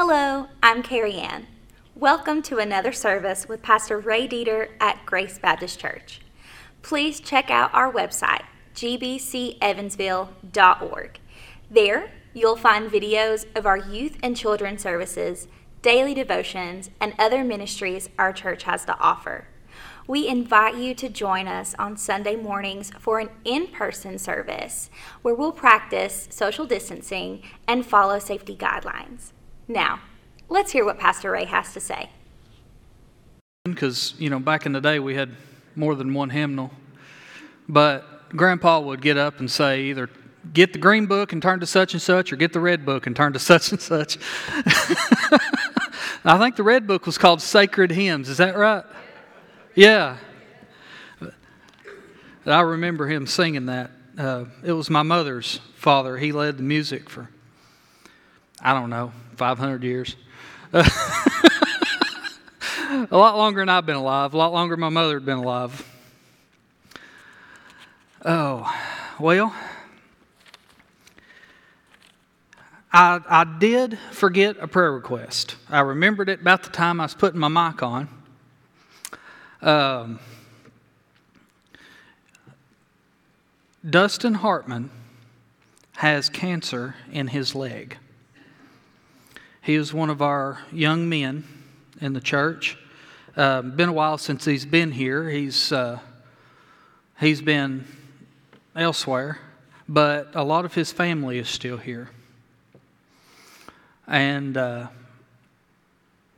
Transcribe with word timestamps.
Hello, 0.00 0.46
I'm 0.62 0.84
Carrie 0.84 1.16
Ann. 1.16 1.48
Welcome 1.96 2.40
to 2.42 2.58
another 2.58 2.92
service 2.92 3.48
with 3.48 3.62
Pastor 3.62 3.98
Ray 3.98 4.28
Dieter 4.28 4.68
at 4.78 5.04
Grace 5.04 5.40
Baptist 5.40 5.80
Church. 5.80 6.20
Please 6.82 7.18
check 7.18 7.50
out 7.50 7.74
our 7.74 7.92
website, 7.92 8.44
gbcevansville.org. 8.76 11.18
There, 11.68 12.12
you'll 12.32 12.54
find 12.54 12.88
videos 12.88 13.46
of 13.56 13.66
our 13.66 13.76
youth 13.76 14.18
and 14.22 14.36
children's 14.36 14.82
services, 14.82 15.48
daily 15.82 16.14
devotions, 16.14 16.90
and 17.00 17.12
other 17.18 17.42
ministries 17.42 18.08
our 18.20 18.32
church 18.32 18.62
has 18.62 18.84
to 18.84 18.96
offer. 19.00 19.48
We 20.06 20.28
invite 20.28 20.76
you 20.76 20.94
to 20.94 21.08
join 21.08 21.48
us 21.48 21.74
on 21.76 21.96
Sunday 21.96 22.36
mornings 22.36 22.92
for 23.00 23.18
an 23.18 23.30
in 23.44 23.66
person 23.66 24.20
service 24.20 24.90
where 25.22 25.34
we'll 25.34 25.50
practice 25.50 26.28
social 26.30 26.66
distancing 26.66 27.42
and 27.66 27.84
follow 27.84 28.20
safety 28.20 28.54
guidelines. 28.54 29.32
Now, 29.68 30.00
let's 30.48 30.72
hear 30.72 30.84
what 30.84 30.98
Pastor 30.98 31.30
Ray 31.30 31.44
has 31.44 31.74
to 31.74 31.80
say. 31.80 32.10
Because, 33.64 34.14
you 34.18 34.30
know, 34.30 34.38
back 34.38 34.64
in 34.64 34.72
the 34.72 34.80
day 34.80 34.98
we 34.98 35.14
had 35.14 35.30
more 35.76 35.94
than 35.94 36.14
one 36.14 36.30
hymnal. 36.30 36.70
But 37.68 38.30
Grandpa 38.30 38.80
would 38.80 39.02
get 39.02 39.18
up 39.18 39.40
and 39.40 39.50
say 39.50 39.82
either 39.82 40.08
get 40.54 40.72
the 40.72 40.78
green 40.78 41.04
book 41.04 41.32
and 41.34 41.42
turn 41.42 41.60
to 41.60 41.66
such 41.66 41.92
and 41.92 42.00
such 42.00 42.32
or 42.32 42.36
get 42.36 42.54
the 42.54 42.60
red 42.60 42.86
book 42.86 43.06
and 43.06 43.14
turn 43.14 43.34
to 43.34 43.38
such 43.38 43.72
and 43.72 43.80
such. 43.80 44.18
I 46.24 46.38
think 46.38 46.56
the 46.56 46.62
red 46.62 46.86
book 46.86 47.04
was 47.06 47.18
called 47.18 47.42
Sacred 47.42 47.90
Hymns. 47.90 48.28
Is 48.28 48.38
that 48.38 48.56
right? 48.56 48.84
Yeah. 49.74 50.16
I 52.46 52.60
remember 52.62 53.06
him 53.06 53.26
singing 53.26 53.66
that. 53.66 53.90
Uh, 54.16 54.46
it 54.64 54.72
was 54.72 54.88
my 54.88 55.02
mother's 55.02 55.60
father. 55.76 56.16
He 56.16 56.32
led 56.32 56.56
the 56.56 56.62
music 56.62 57.10
for, 57.10 57.28
I 58.60 58.72
don't 58.72 58.90
know, 58.90 59.12
500 59.38 59.84
years. 59.84 60.16
a 60.72 60.84
lot 63.12 63.36
longer 63.36 63.60
than 63.60 63.68
I've 63.68 63.86
been 63.86 63.96
alive, 63.96 64.34
a 64.34 64.36
lot 64.36 64.52
longer 64.52 64.74
than 64.74 64.80
my 64.80 64.88
mother 64.88 65.14
had 65.14 65.24
been 65.24 65.38
alive. 65.38 65.86
Oh, 68.24 68.68
well, 69.20 69.54
I, 72.92 73.20
I 73.28 73.44
did 73.44 73.96
forget 74.10 74.56
a 74.58 74.66
prayer 74.66 74.92
request. 74.92 75.54
I 75.70 75.80
remembered 75.80 76.28
it 76.28 76.40
about 76.40 76.64
the 76.64 76.70
time 76.70 77.00
I 77.00 77.04
was 77.04 77.14
putting 77.14 77.38
my 77.38 77.48
mic 77.48 77.80
on. 77.80 78.08
Um, 79.62 80.18
Dustin 83.88 84.34
Hartman 84.34 84.90
has 85.92 86.28
cancer 86.28 86.96
in 87.12 87.28
his 87.28 87.54
leg. 87.54 87.98
He 89.68 89.76
was 89.76 89.92
one 89.92 90.08
of 90.08 90.22
our 90.22 90.60
young 90.72 91.10
men 91.10 91.44
in 92.00 92.14
the 92.14 92.22
church. 92.22 92.78
Uh, 93.36 93.60
been 93.60 93.90
a 93.90 93.92
while 93.92 94.16
since 94.16 94.46
he's 94.46 94.64
been 94.64 94.92
here. 94.92 95.28
He's 95.28 95.70
uh, 95.72 95.98
he's 97.20 97.42
been 97.42 97.84
elsewhere, 98.74 99.38
but 99.86 100.30
a 100.32 100.42
lot 100.42 100.64
of 100.64 100.72
his 100.72 100.90
family 100.90 101.36
is 101.36 101.50
still 101.50 101.76
here, 101.76 102.08
and 104.06 104.56
uh, 104.56 104.86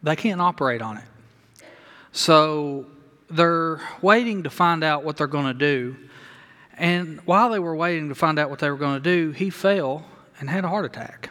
they 0.02 0.16
can't 0.16 0.40
operate 0.40 0.82
on 0.82 0.96
it. 0.96 1.04
So 2.10 2.86
they're 3.30 3.80
waiting 4.02 4.42
to 4.42 4.50
find 4.50 4.82
out 4.82 5.04
what 5.04 5.16
they're 5.16 5.28
going 5.28 5.46
to 5.46 5.54
do. 5.54 5.96
And 6.76 7.20
while 7.26 7.50
they 7.50 7.60
were 7.60 7.76
waiting 7.76 8.08
to 8.08 8.16
find 8.16 8.40
out 8.40 8.50
what 8.50 8.58
they 8.58 8.68
were 8.68 8.76
going 8.76 9.00
to 9.00 9.08
do, 9.08 9.30
he 9.30 9.50
fell 9.50 10.04
and 10.40 10.50
had 10.50 10.64
a 10.64 10.68
heart 10.68 10.84
attack. 10.84 11.30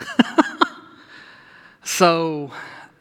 so 1.84 2.52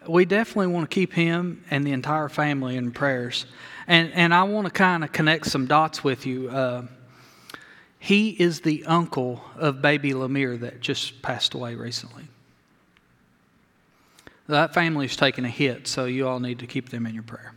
we 0.08 0.26
definitely 0.26 0.68
want 0.68 0.90
to 0.90 0.94
keep 0.94 1.14
him 1.14 1.64
and 1.70 1.86
the 1.86 1.92
entire 1.92 2.30
family 2.30 2.76
in 2.76 2.92
prayers. 2.92 3.46
And, 3.88 4.12
and 4.14 4.34
I 4.34 4.44
want 4.44 4.66
to 4.66 4.72
kind 4.72 5.04
of 5.04 5.12
connect 5.12 5.48
some 5.48 5.68
dots 5.68 6.04
with 6.04 6.26
you. 6.26 6.50
Uh, 6.50 6.84
he 8.00 8.30
is 8.30 8.62
the 8.62 8.86
uncle 8.86 9.44
of 9.56 9.82
baby 9.82 10.12
Lemire 10.12 10.60
that 10.62 10.80
just 10.80 11.22
passed 11.22 11.54
away 11.54 11.76
recently. 11.76 12.28
That 14.48 14.74
family's 14.74 15.16
taking 15.16 15.46
a 15.46 15.50
hit, 15.50 15.88
so 15.88 16.06
you 16.06 16.28
all 16.28 16.40
need 16.40 16.60
to 16.60 16.68
keep 16.68 16.90
them 16.90 17.06
in 17.06 17.14
your 17.14 17.24
prayer. 17.24 17.54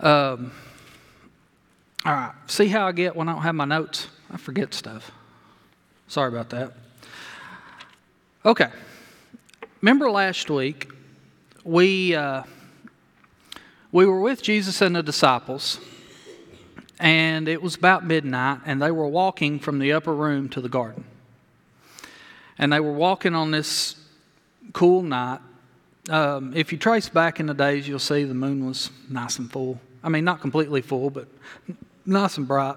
Um, 0.00 0.52
all 2.04 2.12
right. 2.12 2.32
See 2.46 2.66
how 2.66 2.86
I 2.86 2.92
get 2.92 3.14
when 3.14 3.28
I 3.28 3.32
don't 3.32 3.42
have 3.42 3.54
my 3.54 3.64
notes? 3.64 4.08
I 4.30 4.36
forget 4.36 4.74
stuff. 4.74 5.12
Sorry 6.08 6.28
about 6.28 6.50
that. 6.50 6.72
Okay. 8.44 8.68
Remember 9.82 10.12
last 10.12 10.48
week, 10.48 10.92
we, 11.64 12.14
uh, 12.14 12.44
we 13.90 14.06
were 14.06 14.20
with 14.20 14.40
Jesus 14.40 14.80
and 14.80 14.94
the 14.94 15.02
disciples, 15.02 15.80
and 17.00 17.48
it 17.48 17.60
was 17.60 17.74
about 17.74 18.06
midnight, 18.06 18.60
and 18.64 18.80
they 18.80 18.92
were 18.92 19.08
walking 19.08 19.58
from 19.58 19.80
the 19.80 19.92
upper 19.92 20.14
room 20.14 20.48
to 20.50 20.60
the 20.60 20.68
garden. 20.68 21.02
And 22.58 22.72
they 22.72 22.78
were 22.78 22.92
walking 22.92 23.34
on 23.34 23.50
this 23.50 23.96
cool 24.72 25.02
night. 25.02 25.40
Um, 26.08 26.52
if 26.54 26.70
you 26.70 26.78
trace 26.78 27.08
back 27.08 27.40
in 27.40 27.46
the 27.46 27.54
days, 27.54 27.88
you'll 27.88 27.98
see 27.98 28.22
the 28.22 28.34
moon 28.34 28.64
was 28.64 28.88
nice 29.10 29.40
and 29.40 29.50
full. 29.50 29.80
I 30.04 30.10
mean, 30.10 30.24
not 30.24 30.40
completely 30.40 30.80
full, 30.80 31.10
but 31.10 31.26
nice 32.06 32.38
and 32.38 32.46
bright. 32.46 32.76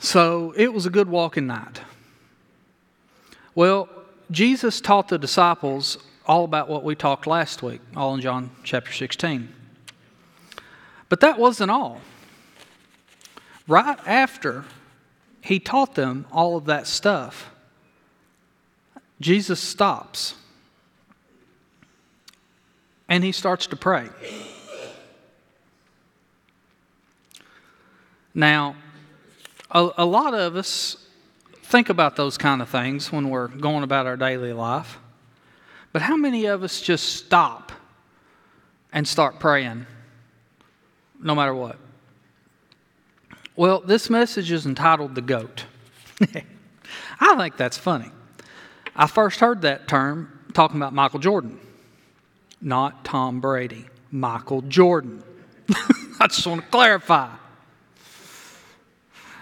So 0.00 0.52
it 0.56 0.72
was 0.72 0.84
a 0.84 0.90
good 0.90 1.08
walking 1.08 1.46
night. 1.46 1.80
Well, 3.54 3.88
Jesus 4.32 4.80
taught 4.80 5.08
the 5.08 5.18
disciples 5.18 5.98
all 6.26 6.44
about 6.44 6.68
what 6.68 6.82
we 6.82 6.94
talked 6.94 7.26
last 7.26 7.62
week, 7.62 7.82
all 7.94 8.14
in 8.14 8.22
John 8.22 8.50
chapter 8.64 8.90
16. 8.90 9.52
But 11.10 11.20
that 11.20 11.38
wasn't 11.38 11.70
all. 11.70 12.00
Right 13.68 13.98
after 14.06 14.64
he 15.42 15.60
taught 15.60 15.94
them 15.94 16.24
all 16.32 16.56
of 16.56 16.64
that 16.64 16.86
stuff, 16.86 17.50
Jesus 19.20 19.60
stops 19.60 20.34
and 23.08 23.22
he 23.22 23.32
starts 23.32 23.66
to 23.66 23.76
pray. 23.76 24.08
Now, 28.34 28.76
a, 29.70 29.90
a 29.98 30.06
lot 30.06 30.32
of 30.32 30.56
us 30.56 30.96
think 31.72 31.88
about 31.88 32.16
those 32.16 32.36
kind 32.36 32.60
of 32.60 32.68
things 32.68 33.10
when 33.10 33.30
we're 33.30 33.48
going 33.48 33.82
about 33.82 34.06
our 34.06 34.16
daily 34.16 34.52
life. 34.52 34.98
But 35.90 36.02
how 36.02 36.18
many 36.18 36.44
of 36.44 36.62
us 36.62 36.82
just 36.82 37.16
stop 37.16 37.72
and 38.92 39.08
start 39.08 39.40
praying 39.40 39.86
no 41.18 41.34
matter 41.34 41.54
what? 41.54 41.78
Well, 43.56 43.80
this 43.80 44.10
message 44.10 44.52
is 44.52 44.66
entitled 44.66 45.14
The 45.14 45.22
Goat. 45.22 45.64
I 47.20 47.36
think 47.36 47.56
that's 47.56 47.78
funny. 47.78 48.10
I 48.94 49.06
first 49.06 49.40
heard 49.40 49.62
that 49.62 49.88
term 49.88 50.40
talking 50.52 50.76
about 50.76 50.92
Michael 50.92 51.20
Jordan, 51.20 51.58
not 52.60 53.02
Tom 53.02 53.40
Brady, 53.40 53.86
Michael 54.10 54.60
Jordan. 54.60 55.24
I 56.20 56.26
just 56.26 56.46
want 56.46 56.60
to 56.60 56.68
clarify. 56.68 57.30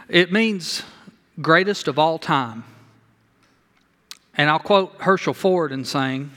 It 0.09 0.31
means 0.31 0.85
greatest 1.41 1.89
of 1.89 1.99
all 1.99 2.19
time. 2.19 2.65
And 4.37 4.49
I'll 4.49 4.59
quote 4.59 4.95
Herschel 5.01 5.35
Ford 5.35 5.73
in 5.73 5.85
saying 5.85 6.31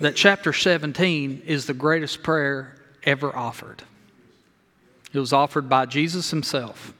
that 0.00 0.16
chapter 0.16 0.52
17 0.52 1.42
is 1.46 1.66
the 1.66 1.74
greatest 1.74 2.22
prayer 2.22 2.76
ever 3.02 3.34
offered. 3.34 3.82
It 5.12 5.18
was 5.18 5.32
offered 5.32 5.68
by 5.68 5.86
Jesus 5.86 6.30
himself. 6.30 6.92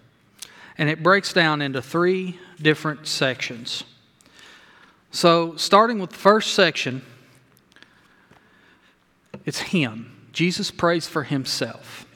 And 0.77 0.89
it 0.89 1.03
breaks 1.03 1.33
down 1.33 1.63
into 1.63 1.81
three 1.81 2.39
different 2.61 3.07
sections. 3.07 3.85
So, 5.11 5.55
starting 5.57 6.01
with 6.01 6.11
the 6.11 6.17
first 6.17 6.55
section, 6.55 7.03
it's 9.45 9.61
Him. 9.61 10.29
Jesus 10.33 10.73
prays 10.73 11.07
for 11.07 11.23
Himself. 11.23 12.07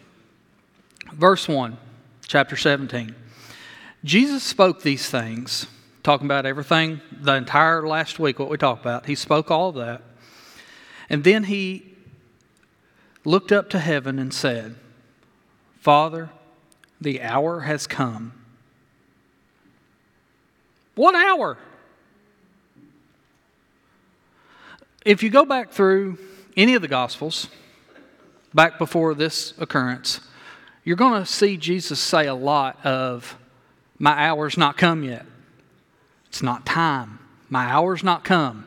Verse 1.12 1.46
1 1.46 1.76
chapter 2.26 2.56
17. 2.56 3.14
Jesus 4.04 4.42
spoke 4.42 4.82
these 4.82 5.10
things, 5.10 5.66
talking 6.02 6.26
about 6.26 6.46
everything, 6.46 7.00
the 7.12 7.34
entire 7.34 7.86
last 7.86 8.18
week, 8.18 8.38
what 8.38 8.48
we 8.48 8.56
talked 8.56 8.80
about. 8.80 9.06
He 9.06 9.14
spoke 9.14 9.50
all 9.50 9.70
of 9.70 9.74
that. 9.76 10.02
And 11.10 11.24
then 11.24 11.44
he 11.44 11.94
looked 13.24 13.50
up 13.52 13.70
to 13.70 13.78
heaven 13.78 14.18
and 14.18 14.32
said, 14.32 14.76
Father, 15.80 16.30
the 17.00 17.22
hour 17.22 17.60
has 17.60 17.86
come. 17.86 18.32
What 20.94 21.14
hour? 21.14 21.58
If 25.04 25.22
you 25.22 25.30
go 25.30 25.44
back 25.44 25.70
through 25.70 26.18
any 26.56 26.74
of 26.74 26.82
the 26.82 26.88
Gospels, 26.88 27.48
back 28.52 28.78
before 28.78 29.14
this 29.14 29.54
occurrence, 29.58 30.20
you're 30.84 30.96
going 30.96 31.22
to 31.22 31.26
see 31.26 31.56
Jesus 31.56 32.00
say 32.00 32.26
a 32.26 32.34
lot 32.34 32.84
of, 32.84 33.36
My 33.98 34.12
hour's 34.12 34.56
not 34.56 34.76
come 34.76 35.02
yet. 35.02 35.26
It's 36.28 36.42
not 36.42 36.64
time. 36.64 37.18
My 37.48 37.66
hour's 37.66 38.04
not 38.04 38.24
come. 38.24 38.64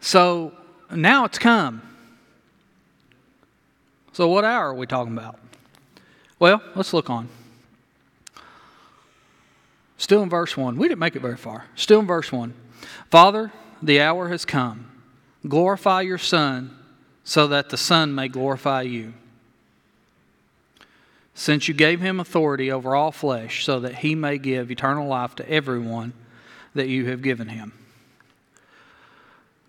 So 0.00 0.52
now 0.90 1.24
it's 1.24 1.38
come. 1.38 1.82
So, 4.12 4.28
what 4.28 4.44
hour 4.44 4.70
are 4.70 4.74
we 4.74 4.86
talking 4.86 5.16
about? 5.16 5.38
Well, 6.40 6.60
let's 6.74 6.92
look 6.92 7.08
on. 7.08 7.28
Still 9.96 10.22
in 10.22 10.28
verse 10.28 10.56
1. 10.56 10.76
We 10.76 10.88
didn't 10.88 11.00
make 11.00 11.14
it 11.14 11.22
very 11.22 11.36
far. 11.36 11.66
Still 11.76 12.00
in 12.00 12.06
verse 12.06 12.32
1. 12.32 12.54
Father, 13.10 13.52
the 13.82 14.00
hour 14.00 14.28
has 14.28 14.44
come. 14.44 14.90
Glorify 15.46 16.00
your 16.00 16.18
Son, 16.18 16.76
so 17.22 17.46
that 17.46 17.70
the 17.70 17.76
Son 17.76 18.14
may 18.14 18.28
glorify 18.28 18.82
you. 18.82 19.14
Since 21.38 21.68
you 21.68 21.74
gave 21.74 22.00
him 22.00 22.18
authority 22.18 22.72
over 22.72 22.96
all 22.96 23.12
flesh, 23.12 23.64
so 23.64 23.78
that 23.78 23.94
he 23.94 24.16
may 24.16 24.38
give 24.38 24.72
eternal 24.72 25.06
life 25.06 25.36
to 25.36 25.48
everyone 25.48 26.12
that 26.74 26.88
you 26.88 27.06
have 27.10 27.22
given 27.22 27.46
him. 27.46 27.72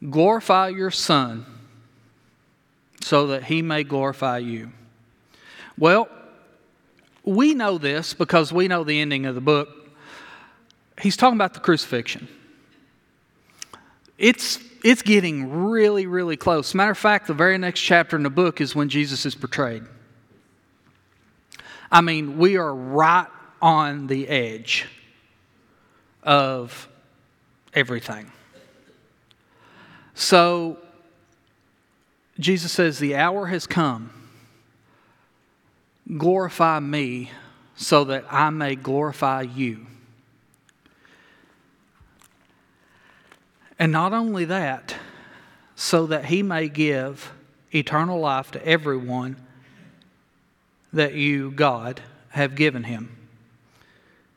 Glorify 0.10 0.69
your 0.69 0.89
Son, 0.89 1.45
so 3.01 3.27
that 3.27 3.44
he 3.44 3.62
may 3.62 3.83
glorify 3.83 4.39
you. 4.39 4.71
Well, 5.77 6.10
we 7.24 7.54
know 7.54 7.77
this 7.77 8.16
because 8.16 8.51
we 8.51 8.68
know 8.68 8.83
the 8.83 9.00
ending 9.00 9.27
of 9.27 9.36
the 9.36 9.42
book. 9.42 9.69
He's 11.00 11.16
talking 11.16 11.38
about 11.38 11.54
the 11.54 11.60
crucifixion. 11.60 12.27
It's, 14.18 14.57
it's 14.83 15.04
getting 15.04 15.68
really, 15.68 16.07
really 16.07 16.36
close. 16.36 16.74
Matter 16.74 16.89
of 16.89 16.98
fact, 16.98 17.27
the 17.27 17.36
very 17.36 17.60
next 17.60 17.81
chapter 17.81 18.18
in 18.18 18.24
the 18.24 18.31
book 18.31 18.60
is 18.60 18.74
when 18.74 18.89
Jesus 18.89 19.24
is 19.24 19.36
portrayed. 19.36 19.83
I 21.91 22.01
mean, 22.01 22.38
we 22.38 22.57
are 22.57 22.74
right 22.74 23.27
on 23.62 24.07
the 24.07 24.27
edge 24.27 24.86
of 26.24 26.88
everything. 27.74 28.31
So, 30.13 30.77
Jesus 32.39 32.71
says, 32.71 33.00
The 33.00 33.15
hour 33.15 33.47
has 33.47 33.65
come. 33.65 34.12
Glorify 36.18 36.80
me 36.80 37.31
so 37.75 38.03
that 38.06 38.25
I 38.30 38.50
may 38.50 38.75
glorify 38.75 39.42
you. 39.42 39.85
And 43.77 43.92
not 43.92 44.12
only 44.12 44.45
that, 44.45 44.95
so 45.75 46.06
that 46.07 46.25
he 46.25 46.44
may 46.44 46.68
give 46.68 47.31
eternal 47.71 48.19
life 48.19 48.51
to 48.51 48.65
everyone 48.68 49.38
that 50.94 51.13
you, 51.13 51.51
God, 51.51 52.01
have 52.30 52.56
given 52.56 52.83
him. 52.83 53.15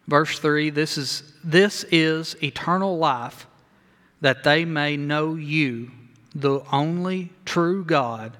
Verse 0.08 0.38
3 0.38 0.70
this 0.70 0.98
is, 0.98 1.22
this 1.44 1.84
is 1.84 2.36
eternal 2.42 2.98
life, 2.98 3.46
that 4.20 4.44
they 4.44 4.64
may 4.64 4.96
know 4.96 5.34
you, 5.34 5.90
the 6.34 6.60
only 6.72 7.32
true 7.44 7.84
God, 7.84 8.36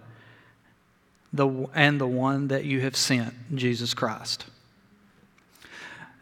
the, 1.33 1.49
and 1.75 2.01
the 2.01 2.07
one 2.07 2.49
that 2.49 2.65
you 2.65 2.81
have 2.81 2.97
sent, 2.97 3.35
Jesus 3.55 3.95
Christ. 3.95 4.45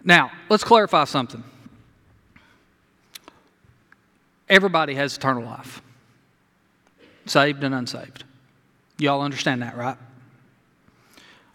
Now, 0.05 0.33
let's 0.49 0.65
clarify 0.65 1.05
something. 1.05 1.45
Everybody 4.49 4.95
has 4.95 5.17
eternal 5.17 5.45
life, 5.45 5.83
saved 7.27 7.63
and 7.63 7.75
unsaved. 7.75 8.25
Y'all 8.99 9.23
understand 9.23 9.63
that, 9.63 9.77
right? 9.77 9.97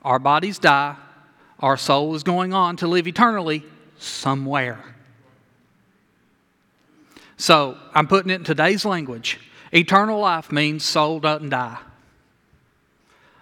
Our 0.05 0.19
bodies 0.19 0.59
die, 0.59 0.95
our 1.59 1.77
soul 1.77 2.13
is 2.13 2.21
going 2.21 2.53
on 2.53 2.77
to 2.77 2.87
live 2.87 3.07
eternally 3.07 3.65
somewhere. 3.97 4.95
So 7.37 7.75
I'm 7.93 8.07
putting 8.07 8.29
it 8.29 8.35
in 8.35 8.43
today's 8.43 8.85
language. 8.85 9.39
Eternal 9.73 10.19
life 10.19 10.51
means 10.51 10.85
soul 10.85 11.19
doesn't 11.19 11.49
die. 11.49 11.79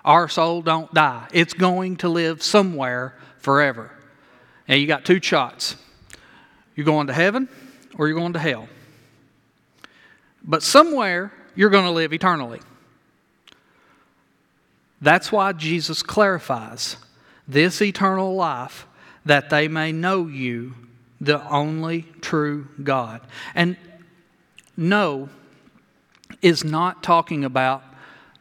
Our 0.05 0.29
soul 0.29 0.61
don't 0.61 0.91
die. 0.93 1.27
It's 1.33 1.53
going 1.53 1.97
to 1.97 2.07
live 2.07 2.41
somewhere 2.41 3.17
forever. 3.39 3.91
And 4.65 4.79
you 4.79 4.87
got 4.87 5.03
two 5.03 5.21
shots. 5.21 5.75
You're 6.75 6.85
going 6.85 7.07
to 7.07 7.13
heaven 7.13 7.49
or 7.97 8.07
you're 8.07 8.17
going 8.17 8.33
to 8.33 8.39
hell. 8.39 8.69
But 10.41 10.63
somewhere 10.63 11.33
you're 11.55 11.69
going 11.69 11.85
to 11.85 11.91
live 11.91 12.13
eternally. 12.13 12.61
That's 15.03 15.33
why 15.33 15.51
Jesus 15.51 16.01
clarifies 16.01 16.95
this 17.45 17.81
eternal 17.81 18.35
life 18.35 18.87
that 19.25 19.49
they 19.49 19.67
may 19.67 19.91
know 19.91 20.27
you, 20.27 20.75
the 21.19 21.45
only 21.49 22.03
true 22.21 22.69
God. 22.81 23.19
And 23.53 23.75
know 24.77 25.27
is 26.41 26.63
not 26.63 27.03
talking 27.03 27.43
about 27.43 27.83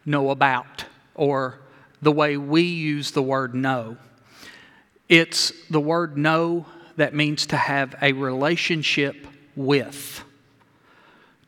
know 0.06 0.30
about 0.30 0.84
or 1.16 1.58
the 2.00 2.12
way 2.12 2.36
we 2.36 2.62
use 2.62 3.10
the 3.10 3.22
word 3.22 3.56
know. 3.56 3.96
It's 5.08 5.52
the 5.68 5.80
word 5.80 6.16
know 6.16 6.66
that 6.94 7.12
means 7.12 7.46
to 7.46 7.56
have 7.56 7.96
a 8.00 8.12
relationship 8.12 9.26
with 9.56 10.22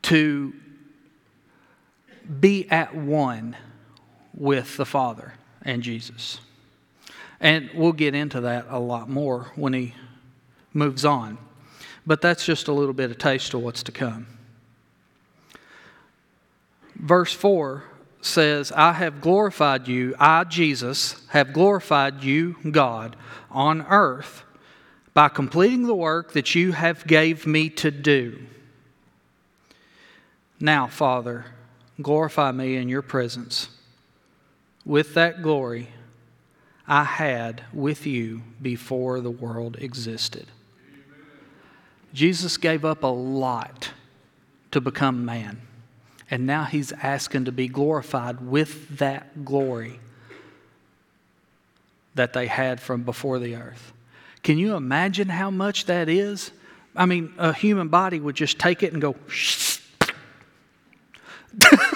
to 0.02 0.52
be 2.40 2.68
at 2.68 2.96
one 2.96 3.56
with 4.36 4.76
the 4.76 4.84
Father 4.84 5.34
and 5.62 5.82
Jesus. 5.82 6.40
And 7.40 7.70
we'll 7.74 7.92
get 7.92 8.14
into 8.14 8.40
that 8.42 8.66
a 8.68 8.78
lot 8.78 9.08
more 9.08 9.52
when 9.54 9.72
he 9.72 9.94
moves 10.72 11.04
on. 11.04 11.38
But 12.06 12.20
that's 12.20 12.44
just 12.44 12.68
a 12.68 12.72
little 12.72 12.94
bit 12.94 13.10
of 13.10 13.18
taste 13.18 13.54
of 13.54 13.62
what's 13.62 13.82
to 13.84 13.92
come. 13.92 14.26
Verse 16.96 17.32
4 17.32 17.84
says, 18.20 18.72
I 18.72 18.92
have 18.92 19.20
glorified 19.20 19.88
you, 19.88 20.14
I, 20.18 20.44
Jesus, 20.44 21.26
have 21.28 21.52
glorified 21.52 22.22
you, 22.22 22.56
God, 22.70 23.16
on 23.50 23.82
earth 23.82 24.44
by 25.12 25.28
completing 25.28 25.86
the 25.86 25.94
work 25.94 26.32
that 26.32 26.54
you 26.54 26.72
have 26.72 27.06
gave 27.06 27.46
me 27.46 27.68
to 27.70 27.90
do. 27.90 28.38
Now, 30.58 30.86
Father, 30.86 31.46
glorify 32.00 32.52
me 32.52 32.76
in 32.76 32.88
your 32.88 33.02
presence 33.02 33.68
with 34.84 35.14
that 35.14 35.42
glory 35.42 35.88
I 36.86 37.04
had 37.04 37.64
with 37.72 38.06
you 38.06 38.42
before 38.60 39.20
the 39.20 39.30
world 39.30 39.76
existed. 39.80 40.46
Jesus 42.12 42.56
gave 42.56 42.84
up 42.84 43.02
a 43.02 43.08
lot 43.08 43.90
to 44.70 44.80
become 44.80 45.24
man, 45.24 45.60
and 46.30 46.46
now 46.46 46.64
he's 46.64 46.92
asking 46.92 47.46
to 47.46 47.52
be 47.52 47.68
glorified 47.68 48.40
with 48.40 48.98
that 48.98 49.44
glory 49.44 49.98
that 52.14 52.32
they 52.32 52.46
had 52.46 52.80
from 52.80 53.02
before 53.02 53.38
the 53.38 53.56
earth. 53.56 53.92
Can 54.42 54.58
you 54.58 54.76
imagine 54.76 55.28
how 55.28 55.50
much 55.50 55.86
that 55.86 56.08
is? 56.08 56.52
I 56.94 57.06
mean, 57.06 57.32
a 57.38 57.52
human 57.52 57.88
body 57.88 58.20
would 58.20 58.36
just 58.36 58.58
take 58.58 58.82
it 58.82 58.92
and 58.92 59.02
go, 59.02 59.16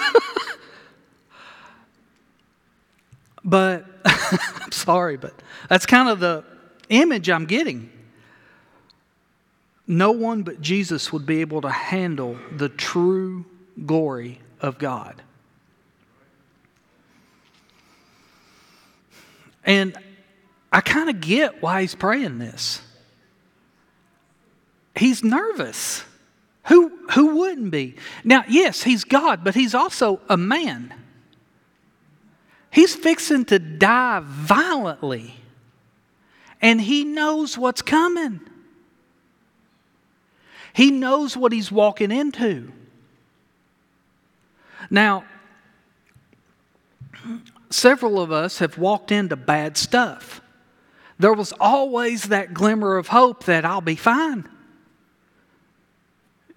but 3.49 3.85
I'm 4.05 4.71
sorry, 4.71 5.17
but 5.17 5.33
that's 5.67 5.85
kind 5.85 6.07
of 6.07 6.19
the 6.19 6.43
image 6.89 7.29
I'm 7.29 7.45
getting. 7.45 7.89
No 9.87 10.11
one 10.11 10.43
but 10.43 10.61
Jesus 10.61 11.11
would 11.11 11.25
be 11.25 11.41
able 11.41 11.61
to 11.61 11.69
handle 11.69 12.37
the 12.55 12.69
true 12.69 13.45
glory 13.85 14.39
of 14.61 14.77
God. 14.77 15.21
And 19.65 19.97
I 20.71 20.81
kind 20.81 21.09
of 21.09 21.21
get 21.21 21.61
why 21.61 21.81
he's 21.81 21.95
praying 21.95 22.37
this. 22.37 22.81
He's 24.95 25.23
nervous. 25.23 26.03
Who, 26.65 26.91
who 27.11 27.37
wouldn't 27.37 27.71
be? 27.71 27.95
Now, 28.23 28.43
yes, 28.47 28.83
he's 28.83 29.03
God, 29.03 29.43
but 29.43 29.55
he's 29.55 29.73
also 29.73 30.19
a 30.29 30.37
man. 30.37 30.93
He's 32.71 32.95
fixing 32.95 33.45
to 33.45 33.59
die 33.59 34.21
violently, 34.23 35.35
and 36.61 36.79
he 36.79 37.03
knows 37.03 37.57
what's 37.57 37.81
coming. 37.81 38.41
He 40.73 40.91
knows 40.91 41.35
what 41.35 41.51
he's 41.51 41.71
walking 41.71 42.11
into. 42.11 42.71
Now, 44.89 45.25
several 47.69 48.19
of 48.19 48.31
us 48.31 48.59
have 48.59 48.77
walked 48.77 49.11
into 49.11 49.35
bad 49.35 49.77
stuff. 49.77 50.41
There 51.17 51.33
was 51.33 51.53
always 51.59 52.23
that 52.25 52.53
glimmer 52.53 52.97
of 52.97 53.07
hope 53.07 53.43
that 53.45 53.65
I'll 53.65 53.81
be 53.81 53.95
fine. 53.95 54.47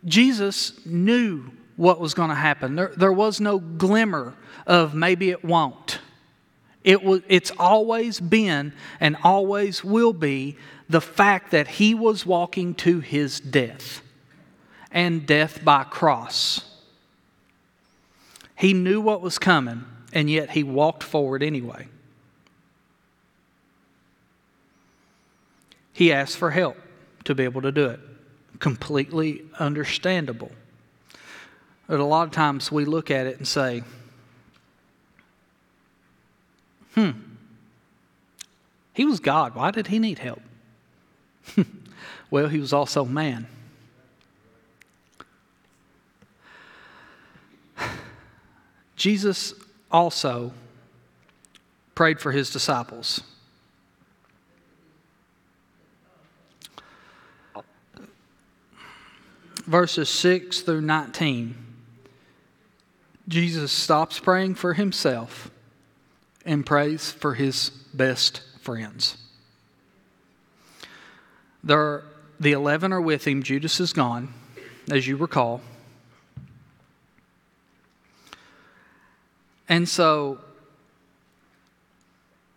Jesus 0.05 0.85
knew 0.85 1.51
what 1.77 2.01
was 2.01 2.15
going 2.15 2.29
to 2.31 2.35
happen. 2.35 2.77
There, 2.77 2.93
there 2.97 3.13
was 3.13 3.41
no 3.41 3.59
glimmer 3.59 4.35
of 4.67 4.95
maybe 4.95 5.31
it 5.31 5.45
won't. 5.45 5.99
It 6.85 7.03
was, 7.03 7.23
it's 7.29 7.53
always 7.59 8.21
been 8.21 8.73
and 9.01 9.17
always 9.23 9.85
will 9.85 10.13
be 10.13 10.57
the 10.89 11.01
fact 11.01 11.53
that 11.53 11.69
he 11.69 11.95
was 11.95 12.27
walking 12.27 12.75
to 12.77 13.01
his 13.01 13.41
death. 13.41 14.03
and 14.93 15.27
death 15.27 15.65
by 15.65 15.85
cross. 15.85 16.65
He 18.55 18.75
knew 18.75 19.01
what 19.01 19.23
was 19.23 19.39
coming, 19.39 19.85
and 20.13 20.29
yet 20.29 20.51
he 20.51 20.63
walked 20.63 21.03
forward 21.03 21.43
anyway. 21.43 21.89
He 25.93 26.13
asked 26.13 26.37
for 26.37 26.51
help 26.51 26.77
to 27.25 27.35
be 27.35 27.45
able 27.45 27.63
to 27.63 27.73
do 27.73 27.87
it. 27.87 28.01
Completely 28.59 29.43
understandable. 29.59 30.53
But 31.87 32.01
a 32.01 32.05
lot 32.05 32.27
of 32.27 32.33
times 32.33 32.73
we 32.73 32.85
look 32.85 33.11
at 33.11 33.27
it 33.27 33.39
and 33.39 33.47
say, 33.47 33.83
hmm, 36.95 37.11
he 38.95 39.05
was 39.05 39.21
God. 39.21 39.55
Why 39.55 39.71
did 39.71 39.87
he 39.89 39.99
need 39.99 40.19
help? 40.19 40.43
well, 42.31 42.49
he 42.49 42.59
was 42.59 42.73
also 42.73 43.05
man. 43.05 43.47
Jesus 48.97 49.55
also 49.91 50.53
prayed 51.95 52.21
for 52.21 52.33
his 52.33 52.51
disciples. 52.51 53.23
Verses 59.67 60.09
6 60.09 60.63
through 60.63 60.81
19, 60.81 61.62
Jesus 63.29 63.73
stops 63.73 64.19
praying 64.19 64.57
for 64.57 64.75
himself 64.75 65.51
and 66.45 66.67
prays 66.67 67.11
for 67.11 67.35
his 67.35 67.71
best 67.95 68.43
friends. 68.61 69.17
There, 71.63 72.03
the 72.41 72.53
11 72.53 72.93
are 72.93 73.01
with 73.01 73.27
him. 73.27 73.43
Judas 73.43 73.79
is 73.79 73.93
gone, 73.93 74.35
as 74.91 75.07
you 75.07 75.17
recall. 75.17 75.61
And 79.69 79.89
so 79.89 80.39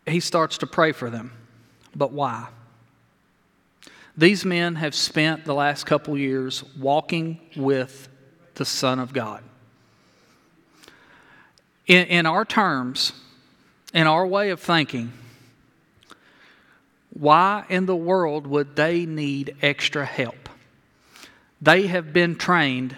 he 0.06 0.20
starts 0.20 0.58
to 0.60 0.68
pray 0.68 0.92
for 0.92 1.10
them. 1.10 1.32
But 1.96 2.12
why? 2.12 2.48
These 4.18 4.46
men 4.46 4.76
have 4.76 4.96
spent 4.96 5.46
the 5.46 5.54
last 5.54 5.86
couple 5.86 6.18
years 6.18 6.64
walking 6.78 7.40
with 7.56 8.08
the 8.56 8.66
Son 8.66 9.00
of 9.00 9.14
God. 9.14 9.44
In, 11.88 12.08
in 12.08 12.26
our 12.26 12.46
terms, 12.46 13.14
in 13.94 14.08
our 14.08 14.26
way 14.26 14.50
of 14.50 14.60
thinking, 14.60 15.14
why 17.12 17.66
in 17.70 17.86
the 17.86 17.96
world 17.96 18.48
would 18.48 18.76
they 18.76 19.06
need 19.06 19.56
extra 19.62 20.06
help? 20.06 20.50
They 21.62 21.88
have 21.88 22.12
been 22.12 22.36
trained 22.36 22.96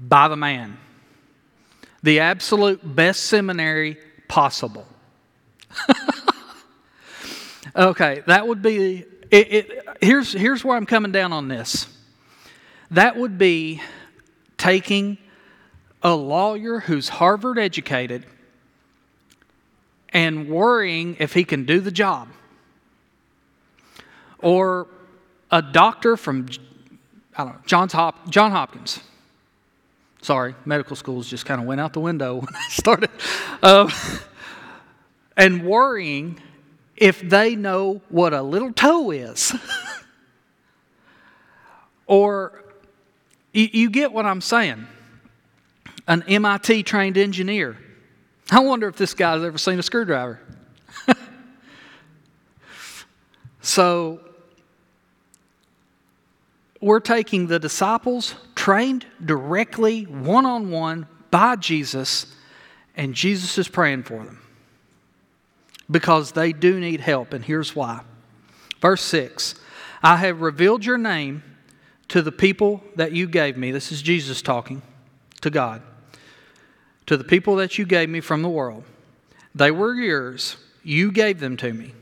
by 0.00 0.28
the 0.28 0.36
man, 0.36 0.78
the 2.02 2.20
absolute 2.20 2.80
best 2.82 3.24
seminary 3.24 3.98
possible. 4.28 4.86
okay, 7.76 8.22
that 8.26 8.46
would 8.46 8.62
be. 8.62 9.04
It, 9.28 9.52
it, 9.52 9.88
here's, 10.00 10.32
here's 10.32 10.64
where 10.64 10.76
I'm 10.76 10.86
coming 10.86 11.10
down 11.10 11.32
on 11.32 11.48
this. 11.48 11.88
That 12.92 13.16
would 13.16 13.38
be 13.38 13.82
taking 14.56 15.18
a 16.06 16.14
lawyer 16.14 16.78
who's 16.78 17.08
Harvard 17.08 17.58
educated 17.58 18.24
and 20.10 20.48
worrying 20.48 21.16
if 21.18 21.32
he 21.32 21.42
can 21.42 21.64
do 21.64 21.80
the 21.80 21.90
job 21.90 22.28
or 24.38 24.86
a 25.50 25.60
doctor 25.60 26.16
from 26.16 26.46
I 27.34 27.42
don't 27.42 27.54
know, 27.54 27.60
Johns 27.66 27.92
Hop, 27.92 28.30
John 28.30 28.52
Hopkins. 28.52 29.00
Sorry, 30.22 30.54
medical 30.64 30.94
schools 30.94 31.28
just 31.28 31.44
kind 31.44 31.60
of 31.60 31.66
went 31.66 31.80
out 31.80 31.92
the 31.92 32.00
window 32.00 32.36
when 32.40 32.54
I 32.54 32.68
started. 32.68 33.10
Uh, 33.60 33.90
and 35.36 35.66
worrying 35.66 36.40
if 36.96 37.20
they 37.20 37.56
know 37.56 38.00
what 38.10 38.32
a 38.32 38.42
little 38.42 38.72
toe 38.72 39.10
is. 39.10 39.52
or 42.06 42.62
you, 43.52 43.68
you 43.72 43.90
get 43.90 44.12
what 44.12 44.24
I'm 44.24 44.40
saying. 44.40 44.86
An 46.06 46.22
MIT 46.24 46.84
trained 46.84 47.18
engineer. 47.18 47.76
I 48.50 48.60
wonder 48.60 48.86
if 48.88 48.96
this 48.96 49.14
guy's 49.14 49.42
ever 49.42 49.58
seen 49.58 49.78
a 49.78 49.82
screwdriver. 49.82 50.40
so 53.60 54.20
we're 56.80 57.00
taking 57.00 57.48
the 57.48 57.58
disciples 57.58 58.34
trained 58.54 59.06
directly, 59.24 60.04
one 60.04 60.46
on 60.46 60.70
one, 60.70 61.06
by 61.30 61.56
Jesus, 61.56 62.26
and 62.96 63.14
Jesus 63.14 63.58
is 63.58 63.68
praying 63.68 64.04
for 64.04 64.24
them 64.24 64.40
because 65.90 66.32
they 66.32 66.52
do 66.52 66.78
need 66.78 67.00
help, 67.00 67.32
and 67.32 67.44
here's 67.44 67.74
why. 67.74 68.02
Verse 68.80 69.02
6 69.02 69.56
I 70.02 70.16
have 70.16 70.40
revealed 70.40 70.84
your 70.84 70.98
name 70.98 71.42
to 72.08 72.22
the 72.22 72.32
people 72.32 72.84
that 72.94 73.12
you 73.12 73.26
gave 73.26 73.56
me. 73.56 73.72
This 73.72 73.90
is 73.90 74.02
Jesus 74.02 74.40
talking 74.40 74.82
to 75.40 75.50
God. 75.50 75.82
To 77.06 77.16
the 77.16 77.24
people 77.24 77.56
that 77.56 77.78
you 77.78 77.84
gave 77.84 78.08
me 78.08 78.20
from 78.20 78.42
the 78.42 78.48
world. 78.48 78.84
They 79.54 79.70
were 79.70 79.94
yours, 79.94 80.56
you 80.82 81.10
gave 81.10 81.40
them 81.40 81.56
to 81.58 81.72
me, 81.72 81.94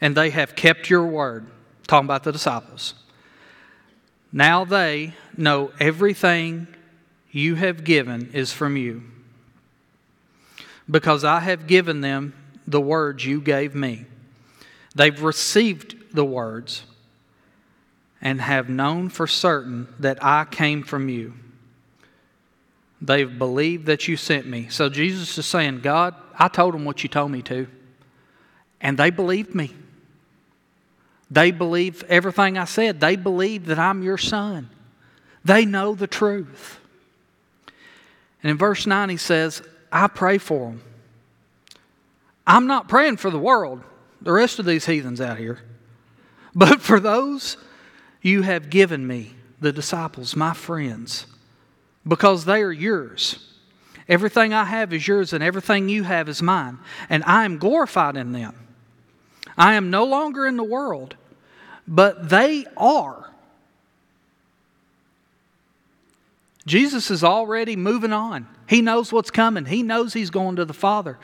and 0.00 0.16
they 0.16 0.30
have 0.30 0.56
kept 0.56 0.88
your 0.88 1.06
word. 1.06 1.46
Talking 1.86 2.06
about 2.06 2.22
the 2.22 2.32
disciples. 2.32 2.94
Now 4.32 4.64
they 4.64 5.14
know 5.36 5.72
everything 5.80 6.68
you 7.32 7.56
have 7.56 7.84
given 7.84 8.30
is 8.32 8.52
from 8.52 8.76
you, 8.76 9.02
because 10.88 11.24
I 11.24 11.40
have 11.40 11.66
given 11.66 12.00
them 12.00 12.34
the 12.66 12.80
words 12.80 13.26
you 13.26 13.40
gave 13.40 13.74
me. 13.74 14.06
They've 14.94 15.20
received 15.20 15.96
the 16.14 16.24
words 16.24 16.84
and 18.22 18.40
have 18.40 18.68
known 18.68 19.08
for 19.08 19.26
certain 19.26 19.88
that 19.98 20.22
I 20.22 20.44
came 20.44 20.82
from 20.82 21.08
you. 21.08 21.34
They've 23.00 23.38
believed 23.38 23.86
that 23.86 24.08
you 24.08 24.16
sent 24.16 24.46
me. 24.46 24.68
So 24.68 24.88
Jesus 24.88 25.36
is 25.38 25.46
saying, 25.46 25.80
God, 25.80 26.14
I 26.38 26.48
told 26.48 26.74
them 26.74 26.84
what 26.84 27.02
you 27.02 27.08
told 27.08 27.30
me 27.30 27.42
to, 27.42 27.66
and 28.80 28.98
they 28.98 29.10
believed 29.10 29.54
me. 29.54 29.74
They 31.30 31.50
believe 31.50 32.02
everything 32.08 32.58
I 32.58 32.64
said. 32.64 33.00
They 33.00 33.16
believe 33.16 33.66
that 33.66 33.78
I'm 33.78 34.02
your 34.02 34.18
son. 34.18 34.68
They 35.44 35.64
know 35.64 35.94
the 35.94 36.06
truth. 36.06 36.80
And 38.42 38.50
in 38.50 38.58
verse 38.58 38.86
9, 38.86 39.08
he 39.08 39.16
says, 39.16 39.62
I 39.92 40.08
pray 40.08 40.38
for 40.38 40.70
them. 40.70 40.82
I'm 42.46 42.66
not 42.66 42.88
praying 42.88 43.18
for 43.18 43.30
the 43.30 43.38
world, 43.38 43.82
the 44.20 44.32
rest 44.32 44.58
of 44.58 44.64
these 44.64 44.86
heathens 44.86 45.20
out 45.20 45.38
here, 45.38 45.60
but 46.54 46.80
for 46.80 46.98
those 46.98 47.56
you 48.22 48.42
have 48.42 48.70
given 48.70 49.06
me, 49.06 49.34
the 49.60 49.72
disciples, 49.72 50.34
my 50.34 50.54
friends, 50.54 51.26
because 52.10 52.44
they 52.44 52.60
are 52.60 52.72
yours. 52.72 53.38
Everything 54.08 54.52
I 54.52 54.64
have 54.64 54.92
is 54.92 55.06
yours, 55.06 55.32
and 55.32 55.44
everything 55.44 55.88
you 55.88 56.02
have 56.02 56.28
is 56.28 56.42
mine, 56.42 56.78
and 57.08 57.22
I 57.24 57.44
am 57.44 57.56
glorified 57.56 58.16
in 58.16 58.32
them. 58.32 58.52
I 59.56 59.74
am 59.74 59.90
no 59.90 60.04
longer 60.04 60.44
in 60.44 60.56
the 60.56 60.64
world, 60.64 61.14
but 61.86 62.28
they 62.28 62.66
are. 62.76 63.30
Jesus 66.66 67.12
is 67.12 67.22
already 67.22 67.76
moving 67.76 68.12
on. 68.12 68.48
He 68.68 68.82
knows 68.82 69.12
what's 69.12 69.30
coming. 69.30 69.66
He 69.66 69.84
knows 69.84 70.12
he's 70.12 70.30
going 70.30 70.56
to 70.56 70.64
the 70.64 70.74
Father. 70.74 71.16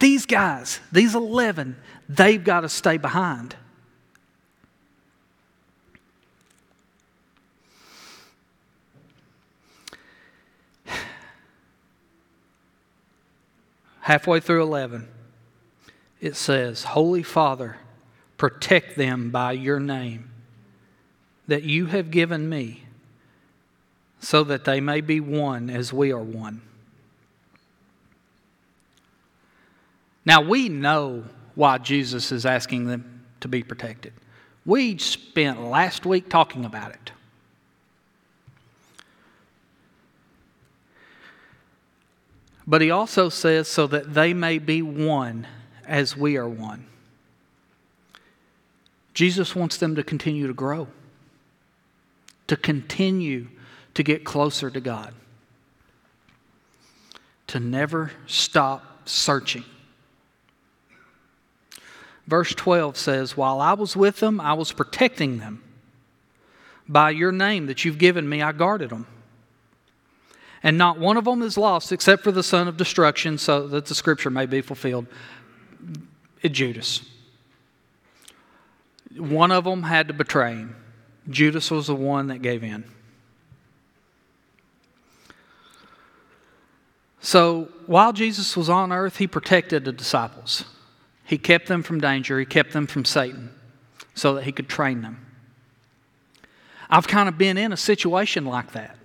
These 0.00 0.26
guys, 0.26 0.80
these 0.90 1.14
11, 1.14 1.76
they've 2.08 2.42
got 2.42 2.62
to 2.62 2.68
stay 2.68 2.96
behind. 2.96 3.54
Halfway 14.06 14.38
through 14.38 14.62
11, 14.62 15.08
it 16.20 16.36
says, 16.36 16.84
Holy 16.84 17.24
Father, 17.24 17.78
protect 18.36 18.96
them 18.96 19.30
by 19.30 19.50
your 19.50 19.80
name 19.80 20.30
that 21.48 21.64
you 21.64 21.86
have 21.86 22.12
given 22.12 22.48
me, 22.48 22.84
so 24.20 24.44
that 24.44 24.64
they 24.64 24.80
may 24.80 25.00
be 25.00 25.18
one 25.18 25.68
as 25.68 25.92
we 25.92 26.12
are 26.12 26.22
one. 26.22 26.62
Now, 30.24 30.40
we 30.40 30.68
know 30.68 31.24
why 31.56 31.78
Jesus 31.78 32.30
is 32.30 32.46
asking 32.46 32.86
them 32.86 33.24
to 33.40 33.48
be 33.48 33.64
protected. 33.64 34.12
We 34.64 34.98
spent 34.98 35.64
last 35.64 36.06
week 36.06 36.28
talking 36.28 36.64
about 36.64 36.92
it. 36.92 37.10
But 42.66 42.80
he 42.80 42.90
also 42.90 43.28
says, 43.28 43.68
so 43.68 43.86
that 43.86 44.14
they 44.14 44.34
may 44.34 44.58
be 44.58 44.82
one 44.82 45.46
as 45.86 46.16
we 46.16 46.36
are 46.36 46.48
one. 46.48 46.86
Jesus 49.14 49.54
wants 49.54 49.76
them 49.76 49.94
to 49.94 50.02
continue 50.02 50.46
to 50.46 50.52
grow, 50.52 50.88
to 52.48 52.56
continue 52.56 53.48
to 53.94 54.02
get 54.02 54.24
closer 54.24 54.70
to 54.70 54.80
God, 54.80 55.14
to 57.46 57.60
never 57.60 58.10
stop 58.26 59.08
searching. 59.08 59.64
Verse 62.26 62.52
12 62.52 62.96
says, 62.96 63.36
While 63.36 63.60
I 63.60 63.74
was 63.74 63.96
with 63.96 64.18
them, 64.18 64.40
I 64.40 64.54
was 64.54 64.72
protecting 64.72 65.38
them. 65.38 65.62
By 66.88 67.10
your 67.10 67.32
name 67.32 67.66
that 67.66 67.84
you've 67.84 67.98
given 67.98 68.28
me, 68.28 68.42
I 68.42 68.52
guarded 68.52 68.90
them. 68.90 69.06
And 70.66 70.76
not 70.76 70.98
one 70.98 71.16
of 71.16 71.26
them 71.26 71.42
is 71.42 71.56
lost 71.56 71.92
except 71.92 72.24
for 72.24 72.32
the 72.32 72.42
son 72.42 72.66
of 72.66 72.76
destruction, 72.76 73.38
so 73.38 73.68
that 73.68 73.86
the 73.86 73.94
scripture 73.94 74.30
may 74.30 74.46
be 74.46 74.60
fulfilled. 74.62 75.06
Judas. 76.42 77.02
One 79.16 79.52
of 79.52 79.62
them 79.62 79.84
had 79.84 80.08
to 80.08 80.14
betray 80.14 80.56
him. 80.56 80.74
Judas 81.30 81.70
was 81.70 81.86
the 81.86 81.94
one 81.94 82.26
that 82.26 82.42
gave 82.42 82.64
in. 82.64 82.82
So 87.20 87.68
while 87.86 88.12
Jesus 88.12 88.56
was 88.56 88.68
on 88.68 88.90
earth, 88.90 89.18
he 89.18 89.28
protected 89.28 89.84
the 89.84 89.92
disciples. 89.92 90.64
He 91.24 91.38
kept 91.38 91.68
them 91.68 91.84
from 91.84 92.00
danger, 92.00 92.40
he 92.40 92.44
kept 92.44 92.72
them 92.72 92.88
from 92.88 93.04
Satan 93.04 93.50
so 94.16 94.34
that 94.34 94.42
he 94.42 94.50
could 94.50 94.68
train 94.68 95.02
them. 95.02 95.24
I've 96.90 97.06
kind 97.06 97.28
of 97.28 97.38
been 97.38 97.56
in 97.56 97.72
a 97.72 97.76
situation 97.76 98.44
like 98.44 98.72
that. 98.72 98.95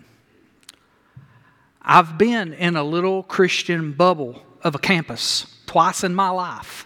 I've 1.84 2.18
been 2.18 2.54
in 2.54 2.76
a 2.76 2.84
little 2.84 3.24
Christian 3.24 3.94
bubble 3.94 4.42
of 4.64 4.76
a 4.76 4.80
campus 4.80 5.46
twice 5.66 6.04
in 6.04 6.14
my 6.14 6.30
life. 6.30 6.86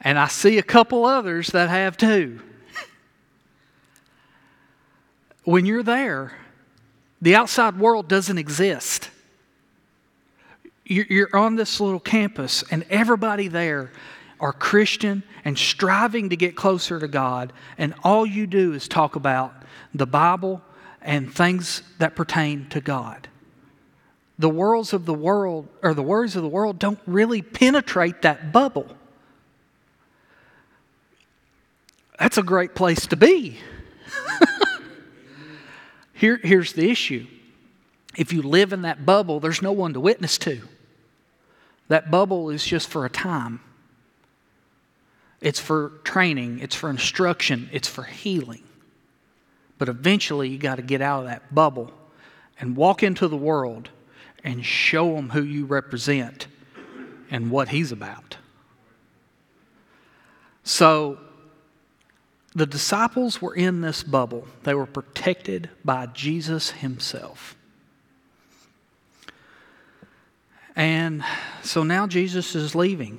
And 0.00 0.18
I 0.18 0.28
see 0.28 0.58
a 0.58 0.62
couple 0.62 1.04
others 1.04 1.48
that 1.48 1.68
have 1.68 1.96
too. 1.96 2.40
when 5.44 5.66
you're 5.66 5.82
there, 5.82 6.32
the 7.20 7.34
outside 7.36 7.78
world 7.78 8.08
doesn't 8.08 8.38
exist. 8.38 9.10
You're 10.86 11.36
on 11.36 11.56
this 11.56 11.80
little 11.80 12.00
campus, 12.00 12.64
and 12.70 12.84
everybody 12.88 13.46
there 13.46 13.92
are 14.40 14.52
Christian 14.52 15.22
and 15.44 15.56
striving 15.56 16.30
to 16.30 16.36
get 16.36 16.56
closer 16.56 16.98
to 16.98 17.06
God, 17.06 17.52
and 17.76 17.94
all 18.02 18.24
you 18.24 18.46
do 18.46 18.72
is 18.72 18.88
talk 18.88 19.14
about 19.16 19.52
the 19.94 20.06
Bible 20.06 20.62
and 21.02 21.32
things 21.32 21.82
that 21.98 22.16
pertain 22.16 22.68
to 22.70 22.80
God. 22.80 23.28
The 24.40 24.48
worlds 24.48 24.94
of 24.94 25.04
the 25.04 25.12
world, 25.12 25.68
or 25.82 25.92
the 25.92 26.02
words 26.02 26.34
of 26.34 26.42
the 26.42 26.48
world, 26.48 26.78
don't 26.78 26.98
really 27.06 27.42
penetrate 27.42 28.22
that 28.22 28.52
bubble. 28.52 28.86
That's 32.18 32.38
a 32.38 32.42
great 32.42 32.74
place 32.74 33.06
to 33.08 33.16
be. 33.16 33.58
Here, 36.14 36.40
here's 36.42 36.72
the 36.72 36.90
issue 36.90 37.26
if 38.16 38.32
you 38.32 38.40
live 38.40 38.72
in 38.72 38.80
that 38.82 39.04
bubble, 39.04 39.40
there's 39.40 39.60
no 39.60 39.72
one 39.72 39.92
to 39.92 40.00
witness 40.00 40.38
to. 40.38 40.62
That 41.88 42.10
bubble 42.10 42.48
is 42.48 42.64
just 42.64 42.88
for 42.88 43.04
a 43.04 43.10
time. 43.10 43.60
It's 45.42 45.60
for 45.60 45.92
training, 46.02 46.60
it's 46.60 46.74
for 46.74 46.88
instruction, 46.88 47.68
it's 47.72 47.88
for 47.88 48.04
healing. 48.04 48.62
But 49.76 49.90
eventually, 49.90 50.48
you 50.48 50.56
got 50.56 50.76
to 50.76 50.82
get 50.82 51.02
out 51.02 51.20
of 51.20 51.26
that 51.26 51.54
bubble 51.54 51.92
and 52.58 52.74
walk 52.74 53.02
into 53.02 53.28
the 53.28 53.36
world 53.36 53.90
and 54.42 54.64
show 54.64 55.14
them 55.14 55.30
who 55.30 55.42
you 55.42 55.66
represent 55.66 56.46
and 57.30 57.50
what 57.50 57.68
He's 57.68 57.92
about. 57.92 58.36
So, 60.62 61.18
the 62.54 62.66
disciples 62.66 63.40
were 63.40 63.54
in 63.54 63.80
this 63.80 64.02
bubble, 64.02 64.46
they 64.64 64.74
were 64.74 64.86
protected 64.86 65.70
by 65.84 66.06
Jesus 66.06 66.70
himself. 66.70 67.56
And 70.76 71.24
so 71.62 71.82
now 71.82 72.06
Jesus 72.06 72.54
is 72.54 72.74
leaving. 72.74 73.18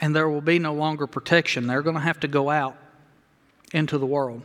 And 0.00 0.16
there 0.16 0.28
will 0.28 0.40
be 0.40 0.58
no 0.58 0.72
longer 0.72 1.06
protection. 1.06 1.66
They're 1.66 1.82
going 1.82 1.94
to 1.94 2.00
have 2.00 2.20
to 2.20 2.28
go 2.28 2.50
out 2.50 2.76
into 3.72 3.98
the 3.98 4.06
world. 4.06 4.42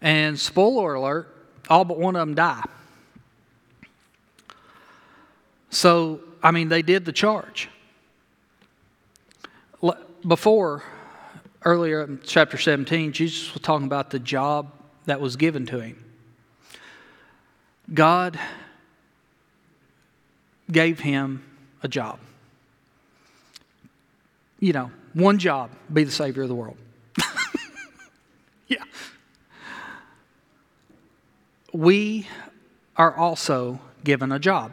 And 0.00 0.38
spoiler 0.38 0.94
alert, 0.94 1.34
all 1.68 1.84
but 1.84 1.98
one 1.98 2.16
of 2.16 2.20
them 2.20 2.34
die. 2.34 2.64
So, 5.70 6.20
I 6.42 6.50
mean, 6.50 6.68
they 6.68 6.82
did 6.82 7.04
the 7.04 7.12
charge. 7.12 7.68
Before, 10.26 10.82
earlier 11.64 12.02
in 12.02 12.20
chapter 12.22 12.58
17, 12.58 13.12
Jesus 13.12 13.54
was 13.54 13.62
talking 13.62 13.86
about 13.86 14.10
the 14.10 14.18
job 14.18 14.70
that 15.06 15.20
was 15.20 15.36
given 15.36 15.64
to 15.66 15.80
him. 15.80 16.04
God 17.92 18.38
gave 20.70 21.00
him 21.00 21.42
a 21.82 21.88
job. 21.88 22.18
You 24.58 24.74
know, 24.74 24.90
one 25.14 25.38
job 25.38 25.70
be 25.92 26.04
the 26.04 26.12
Savior 26.12 26.42
of 26.42 26.48
the 26.50 26.54
world. 26.54 26.76
yeah. 28.68 28.84
We 31.72 32.28
are 32.96 33.14
also 33.14 33.80
given 34.04 34.32
a 34.32 34.38
job. 34.38 34.72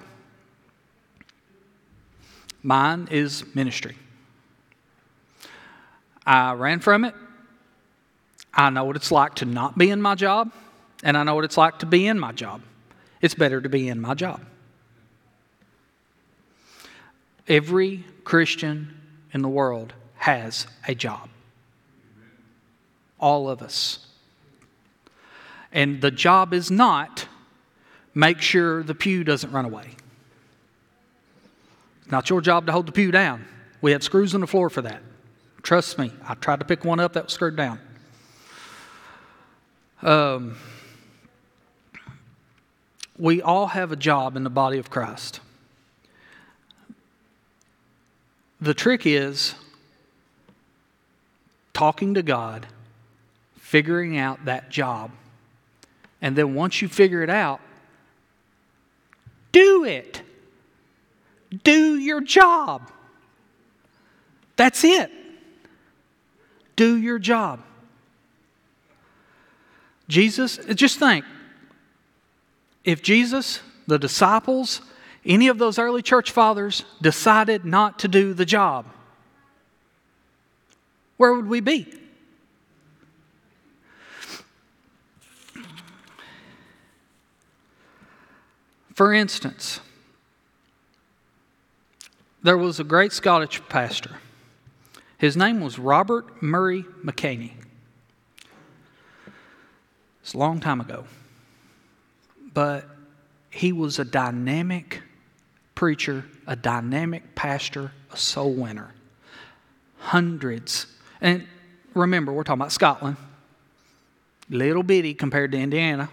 Mine 2.67 3.07
is 3.09 3.45
ministry. 3.55 3.95
I 6.25 6.51
ran 6.51 6.81
from 6.81 7.05
it. 7.05 7.15
I 8.53 8.69
know 8.71 8.83
what 8.83 8.97
it's 8.97 9.09
like 9.09 9.35
to 9.35 9.45
not 9.45 9.77
be 9.77 9.89
in 9.89 10.01
my 10.01 10.15
job, 10.15 10.51
and 11.01 11.15
I 11.15 11.23
know 11.23 11.33
what 11.33 11.45
it's 11.45 11.55
like 11.55 11.79
to 11.79 11.85
be 11.85 12.07
in 12.07 12.19
my 12.19 12.33
job. 12.33 12.61
It's 13.21 13.35
better 13.35 13.61
to 13.61 13.69
be 13.69 13.87
in 13.87 14.01
my 14.01 14.15
job. 14.15 14.41
Every 17.47 18.03
Christian 18.25 18.99
in 19.31 19.43
the 19.43 19.47
world 19.47 19.93
has 20.17 20.67
a 20.89 20.93
job. 20.93 21.29
All 23.17 23.49
of 23.49 23.61
us. 23.61 24.07
And 25.71 26.01
the 26.01 26.11
job 26.11 26.53
is 26.53 26.69
not 26.69 27.29
make 28.13 28.41
sure 28.41 28.83
the 28.83 28.93
pew 28.93 29.23
doesn't 29.23 29.53
run 29.53 29.63
away. 29.63 29.91
It's 32.07 32.11
not 32.13 32.29
your 32.29 32.39
job 32.39 32.65
to 32.67 32.71
hold 32.71 32.85
the 32.85 32.93
pew 32.93 33.11
down. 33.11 33.45
We 33.81 33.91
have 33.91 34.01
screws 34.01 34.33
on 34.33 34.39
the 34.39 34.47
floor 34.47 34.69
for 34.69 34.81
that. 34.81 35.03
Trust 35.61 35.99
me, 35.99 36.13
I 36.25 36.35
tried 36.35 36.61
to 36.61 36.65
pick 36.65 36.85
one 36.85 37.01
up 37.01 37.11
that 37.11 37.25
was 37.25 37.33
screwed 37.33 37.57
down. 37.57 37.81
Um, 40.01 40.55
we 43.19 43.41
all 43.41 43.67
have 43.67 43.91
a 43.91 43.97
job 43.97 44.37
in 44.37 44.45
the 44.45 44.49
body 44.49 44.77
of 44.77 44.89
Christ. 44.89 45.41
The 48.61 48.73
trick 48.73 49.05
is 49.05 49.55
talking 51.73 52.13
to 52.13 52.23
God, 52.23 52.67
figuring 53.57 54.17
out 54.17 54.45
that 54.45 54.69
job, 54.69 55.11
and 56.21 56.37
then 56.37 56.55
once 56.55 56.81
you 56.81 56.87
figure 56.87 57.21
it 57.21 57.29
out, 57.29 57.59
do 59.51 59.83
it. 59.83 60.21
Do 61.63 61.97
your 61.97 62.21
job. 62.21 62.91
That's 64.55 64.83
it 64.83 65.11
do 66.77 66.95
your 66.95 67.19
job. 67.19 67.59
Jesus, 70.07 70.57
just 70.75 70.97
think 70.97 71.25
if 72.85 73.01
Jesus, 73.01 73.59
the 73.87 73.99
disciples, 73.99 74.79
any 75.25 75.49
of 75.49 75.57
those 75.57 75.77
early 75.77 76.01
church 76.01 76.31
fathers 76.31 76.85
decided 77.01 77.65
not 77.65 77.99
to 77.99 78.07
do 78.07 78.33
the 78.33 78.45
job, 78.45 78.85
where 81.17 81.33
would 81.33 81.47
we 81.47 81.59
be? 81.59 81.93
For 88.93 89.13
instance, 89.13 89.81
there 92.43 92.57
was 92.57 92.79
a 92.79 92.83
great 92.83 93.11
Scottish 93.11 93.61
pastor 93.69 94.11
his 95.17 95.35
name 95.35 95.61
was 95.61 95.79
Robert 95.79 96.43
Murray 96.43 96.83
McCheyne. 97.03 97.51
It's 100.21 100.33
a 100.33 100.37
long 100.37 100.59
time 100.59 100.79
ago. 100.79 101.05
But 102.53 102.85
he 103.49 103.71
was 103.71 103.97
a 103.97 104.05
dynamic 104.05 105.01
preacher, 105.73 106.25
a 106.45 106.55
dynamic 106.55 107.33
pastor, 107.33 107.91
a 108.11 108.17
soul 108.17 108.53
winner. 108.53 108.93
Hundreds. 109.99 110.85
And 111.19 111.47
remember, 111.95 112.31
we're 112.31 112.43
talking 112.43 112.61
about 112.61 112.71
Scotland. 112.71 113.17
Little 114.49 114.83
bitty 114.83 115.15
compared 115.15 115.51
to 115.53 115.57
Indiana. 115.57 116.09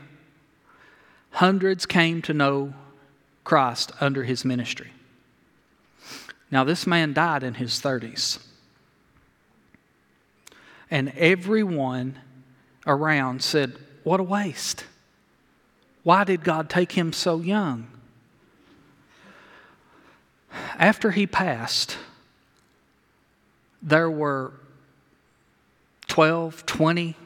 Hundreds 1.32 1.84
came 1.84 2.22
to 2.22 2.32
know 2.32 2.72
Christ 3.44 3.92
under 4.00 4.24
his 4.24 4.44
ministry. 4.46 4.93
Now, 6.54 6.62
this 6.62 6.86
man 6.86 7.14
died 7.14 7.42
in 7.42 7.54
his 7.54 7.80
30s 7.80 8.38
and 10.88 11.12
everyone 11.16 12.20
around 12.86 13.42
said, 13.42 13.76
What 14.04 14.20
a 14.20 14.22
waste. 14.22 14.84
Why 16.04 16.22
did 16.22 16.44
God 16.44 16.70
take 16.70 16.92
him 16.92 17.12
so 17.12 17.40
young? 17.40 17.88
After 20.78 21.10
he 21.10 21.26
passed, 21.26 21.96
there 23.82 24.08
were 24.08 24.52
12, 26.06 26.64
20 26.66 27.16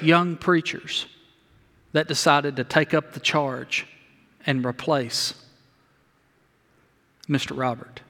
young 0.00 0.36
preachers 0.36 1.06
that 1.90 2.06
decided 2.06 2.54
to 2.54 2.62
take 2.62 2.94
up 2.94 3.12
the 3.12 3.18
charge 3.18 3.88
and 4.46 4.64
replace 4.64 5.34
Mr. 7.28 7.58
Robert. 7.58 8.02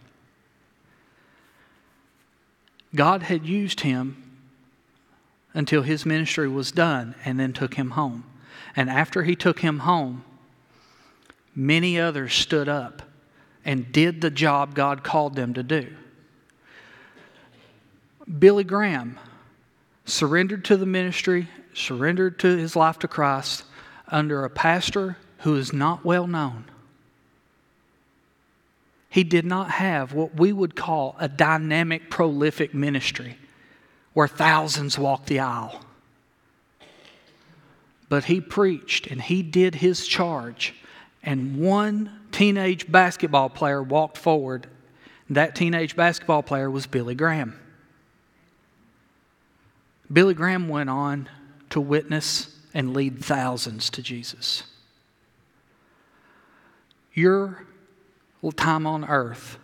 God 2.95 3.23
had 3.23 3.47
used 3.47 3.81
him 3.81 4.23
until 5.55 5.83
his 5.83 6.07
ministry 6.07 6.49
was 6.49 6.73
done 6.73 7.15
and 7.25 7.39
then 7.39 7.53
took 7.53 7.75
him 7.75 7.91
home. 7.91 8.25
And 8.77 8.89
after 8.89 9.23
he 9.23 9.37
took 9.37 9.61
him 9.61 9.81
home, 9.81 10.25
many 11.55 11.99
others 11.99 12.35
stood 12.35 12.69
up 12.69 13.03
and 13.65 13.93
did 13.93 14.21
the 14.21 14.31
job 14.31 14.75
God 14.75 15.05
called 15.05 15.37
them 15.37 15.55
to 15.55 15.63
do. 15.63 15.95
Billy 18.39 18.65
Graham 18.65 19.19
surrendered 20.05 20.65
to 20.67 20.77
the 20.77 20.87
ministry, 20.87 21.49
surrendered 21.75 22.39
to 22.41 22.57
his 22.57 22.77
life 22.77 22.99
to 23.01 23.09
Christ 23.09 23.65
under 24.09 24.45
a 24.45 24.51
pastor 24.51 25.17
who 25.39 25.57
is 25.57 25.73
not 25.73 26.05
well 26.05 26.27
known. 26.27 26.65
He 29.13 29.25
did 29.25 29.45
not 29.45 29.73
have 29.73 30.15
what 30.15 30.37
we 30.37 30.55
would 30.55 30.75
call 30.75 31.17
a 31.19 31.29
dynamic, 31.29 32.09
prolific 32.09 32.73
ministry 32.73 33.37
where 34.15 34.27
thousands 34.27 34.99
walked 34.99 35.27
the 35.27 35.39
aisle. 35.39 35.85
But 38.09 38.25
he 38.25 38.41
preached 38.41 39.07
and 39.09 39.21
he 39.21 39.43
did 39.43 39.75
his 39.75 40.07
charge, 40.07 40.75
and 41.23 41.59
one 41.59 42.21
teenage 42.33 42.91
basketball 42.91 43.51
player 43.51 43.83
walked 43.83 44.17
forward. 44.17 44.67
That 45.29 45.55
teenage 45.55 45.95
basketball 45.95 46.43
player 46.43 46.71
was 46.71 46.87
Billy 46.87 47.15
Graham. 47.15 47.61
Billy 50.11 50.33
Graham 50.33 50.71
went 50.71 50.89
on 50.89 51.29
to 51.69 51.83
witness 51.83 52.59
and 52.73 52.95
lead 52.95 53.23
thousands 53.23 53.91
to 53.91 54.01
Jesus. 54.01 54.63
Your 57.13 57.67
time 58.51 58.87
on 58.87 59.05
earth 59.05 59.59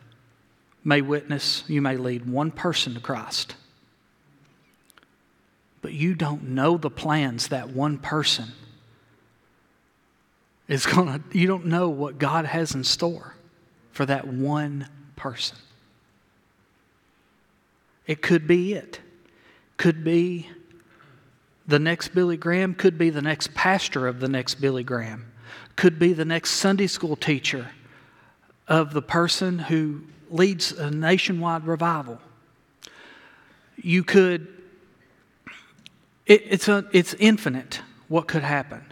may 0.85 1.03
witness, 1.03 1.65
you 1.67 1.83
may 1.83 1.97
lead 1.97 2.27
one 2.27 2.51
person 2.53 2.95
to 2.95 3.01
Christ. 3.01 3.57
But 5.83 5.93
you 5.93 6.15
don't 6.15 6.51
know 6.51 6.77
the 6.77 6.91
plans 6.91 7.49
that 7.49 7.71
one 7.71 7.99
person 7.99 8.53
is 10.69 10.87
going 10.87 11.07
to, 11.07 11.39
you 11.39 11.47
don't 11.47 11.67
know 11.67 11.89
what 11.89 12.19
God 12.19 12.45
has 12.45 12.75
in 12.75 12.85
store 12.85 13.35
for 13.91 14.07
that 14.07 14.29
one 14.29 14.89
person. 15.17 15.59
It 18.07 18.23
could 18.23 18.47
be 18.47 18.75
it. 18.75 19.01
Could 19.77 20.05
be 20.05 20.49
the 21.67 21.79
next 21.79 22.09
Billy 22.09 22.37
Graham, 22.37 22.75
could 22.75 22.97
be 22.97 23.11
the 23.11 23.23
next 23.23 23.55
pastor 23.55 24.07
of 24.07 24.21
the 24.21 24.29
next 24.29 24.57
Billy 24.57 24.83
Graham, 24.83 25.31
could 25.77 25.99
be 25.99 26.13
the 26.13 26.25
next 26.25 26.53
Sunday 26.53 26.87
school 26.87 27.15
teacher 27.15 27.69
of 28.69 28.93
the 28.93 29.03
person 29.03 29.59
who 29.59 30.03
leads 30.31 30.73
a 30.73 30.91
nationwide 30.91 31.67
revival. 31.67 32.21
You 33.77 34.05
could, 34.05 34.47
it, 36.27 36.43
it's, 36.47 36.69
a, 36.69 36.85
it's 36.93 37.15
infinite 37.15 37.81
what 38.09 38.29
could 38.29 38.43
happen, 38.43 38.85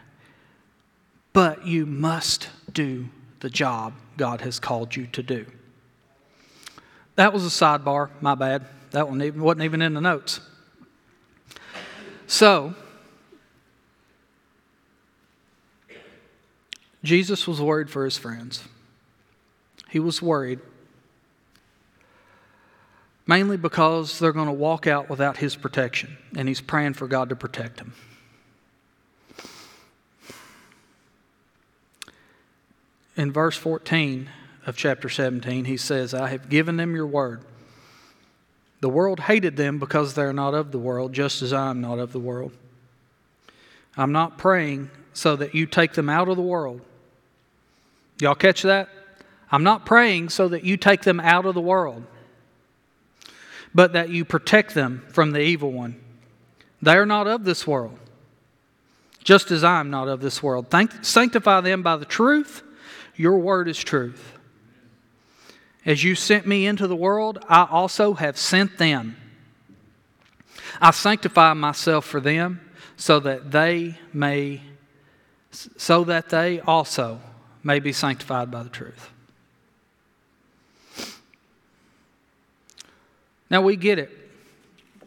but 1.33 1.67
you 1.67 1.85
must 1.85 2.49
do 2.73 3.09
the 3.41 3.51
job 3.51 3.93
God 4.17 4.41
has 4.41 4.59
called 4.59 4.97
you 4.97 5.07
to 5.09 5.23
do. 5.23 5.47
That 7.17 7.33
was 7.33 7.45
a 7.45 7.49
sidebar, 7.49 8.11
my 8.21 8.35
bad. 8.35 8.67
That 8.93 9.09
one 9.09 9.19
wasn't 9.41 9.65
even 9.65 9.83
in 9.83 9.95
the 9.95 10.01
notes. 10.01 10.41
So, 12.27 12.75
Jesus 17.03 17.47
was 17.47 17.61
worried 17.61 17.91
for 17.91 18.05
his 18.05 18.19
friends. 18.19 18.65
He 19.97 20.01
was 20.01 20.21
worried 20.21 20.61
mainly 23.27 23.57
because 23.57 24.19
they're 24.19 24.31
going 24.31 24.45
to 24.47 24.53
walk 24.53 24.87
out 24.87 25.09
without 25.09 25.39
his 25.39 25.57
protection, 25.57 26.19
and 26.37 26.49
he's 26.49 26.61
praying 26.61 26.93
for 26.93 27.09
God 27.09 27.31
to 27.31 27.35
protect 27.35 27.79
them. 27.79 27.95
In 33.17 33.33
verse 33.33 33.57
14 33.57 34.29
of 34.67 34.77
chapter 34.77 35.09
17, 35.09 35.65
he 35.65 35.79
says, 35.79 36.13
I 36.13 36.29
have 36.29 36.51
given 36.51 36.77
them 36.77 36.95
your 36.95 37.07
word 37.07 37.43
the 38.83 38.91
world 38.91 39.21
hated 39.21 39.57
them 39.57 39.79
because 39.79 40.13
they're 40.13 40.35
not 40.35 40.53
of 40.53 40.73
the 40.73 40.79
world, 40.79 41.15
just 41.15 41.41
as 41.41 41.55
I 41.55 41.71
am 41.71 41.81
not 41.81 41.99
of 41.99 42.13
the 42.13 42.21
world. 42.21 42.53
I'm 43.97 44.13
not 44.13 44.37
praying 44.37 44.91
so 45.15 45.37
that 45.37 45.55
you 45.55 45.65
take 45.65 45.95
them 45.95 46.11
out 46.11 46.29
of 46.29 46.37
the 46.37 46.43
world. 46.43 46.83
Y'all 48.21 48.35
catch 48.35 48.61
that? 48.61 48.91
I'm 49.51 49.63
not 49.63 49.87
praying 49.87 50.31
so 50.31 50.49
that 50.49 50.65
you 50.65 50.77
take 50.77 51.03
them 51.03 51.21
out 51.21 51.47
of 51.47 51.55
the 51.55 51.61
world, 51.61 52.05
but 53.75 53.93
that 53.93 54.11
you 54.11 54.25
protect 54.25 54.75
them 54.75 55.05
from 55.13 55.31
the 55.31 55.41
evil 55.41 55.73
one. 55.73 56.01
They 56.83 56.97
are 56.97 57.07
not 57.07 57.27
of 57.27 57.45
this 57.45 57.67
world, 57.67 57.99
just 59.23 59.51
as 59.51 59.65
I 59.65 59.81
am 59.81 59.91
not 59.91 60.09
of 60.09 60.21
this 60.21 60.43
world. 60.43 60.69
Thank, 60.71 61.05
sanctify 61.05 61.61
them 61.61 61.83
by 61.83 61.97
the 61.97 62.05
truth. 62.05 62.63
Your 63.15 63.39
word 63.39 63.69
is 63.69 63.79
truth. 63.79 64.33
As 65.85 66.03
you 66.03 66.17
sent 66.17 66.47
me 66.47 66.67
into 66.67 66.89
the 66.89 66.97
world, 66.97 67.39
I 67.49 67.67
also 67.71 68.15
have 68.15 68.37
sent 68.37 68.79
them. 68.79 69.17
I 70.81 70.91
sanctify 70.91 71.55
myself 71.55 72.05
for 72.05 72.21
them 72.21 72.61
so 72.97 73.21
that 73.21 73.53
they 73.53 73.99
may 74.13 74.63
so 75.77 76.05
that 76.05 76.29
they 76.29 76.61
also 76.61 77.19
may 77.63 77.79
be 77.81 77.93
sanctified 77.93 78.51
by 78.51 78.63
the 78.63 78.69
truth. 78.69 79.11
Now 83.51 83.63
we 83.63 83.77
get 83.77 83.99
it 83.99 84.11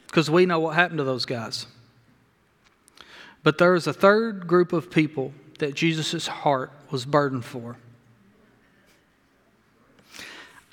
because 0.08 0.30
we 0.30 0.46
know 0.46 0.60
what 0.60 0.76
happened 0.76 1.00
to 1.00 1.04
those 1.04 1.26
guys. 1.26 1.68
But 3.44 3.58
there 3.58 3.76
is 3.76 3.88
a 3.88 3.94
third 3.94 4.48
group 4.48 4.74
of 4.74 4.92
people 4.92 5.34
that 5.60 5.76
Jesus' 5.76 6.28
heart 6.28 6.72
was 6.90 7.06
burdened 7.06 7.46
for. 7.46 7.78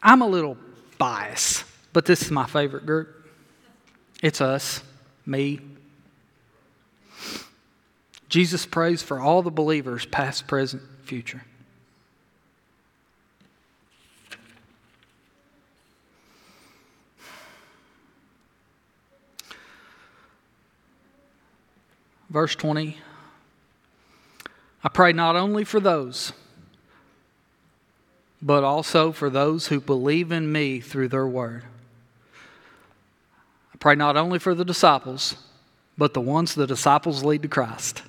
I'm 0.03 0.23
a 0.23 0.27
little 0.27 0.57
biased, 0.99 1.65
but 1.93 2.07
this 2.07 2.23
is 2.23 2.31
my 2.31 2.47
favorite 2.47 2.87
group. 2.87 3.09
It's 4.23 4.41
us, 4.41 4.83
me. 5.25 5.61
Jesus 8.29 8.67
prays 8.67 9.03
for 9.03 9.21
all 9.21 9.43
the 9.43 9.51
believers, 9.51 10.07
past, 10.07 10.47
present, 10.47 10.83
future. 11.03 11.45
Verse 22.37 22.55
20 22.55 22.99
I 24.85 24.89
pray 24.91 25.15
not 25.15 25.37
only 25.37 25.65
for 25.65 25.81
those 25.81 26.35
but 28.43 28.63
also 28.63 29.11
for 29.11 29.31
those 29.31 29.69
who 29.69 29.81
believe 29.81 30.31
in 30.31 30.53
me 30.53 30.79
through 30.81 31.09
their 31.09 31.27
word. 31.27 31.65
I 33.73 33.79
pray 33.79 33.95
not 33.95 34.19
only 34.19 34.39
for 34.39 34.55
the 34.55 34.67
disciples, 34.67 35.37
but 35.97 36.13
the 36.13 36.21
ones 36.21 36.55
the 36.55 36.67
disciples 36.67 37.25
lead 37.25 37.41
to 37.41 37.49
Christ. 37.49 38.03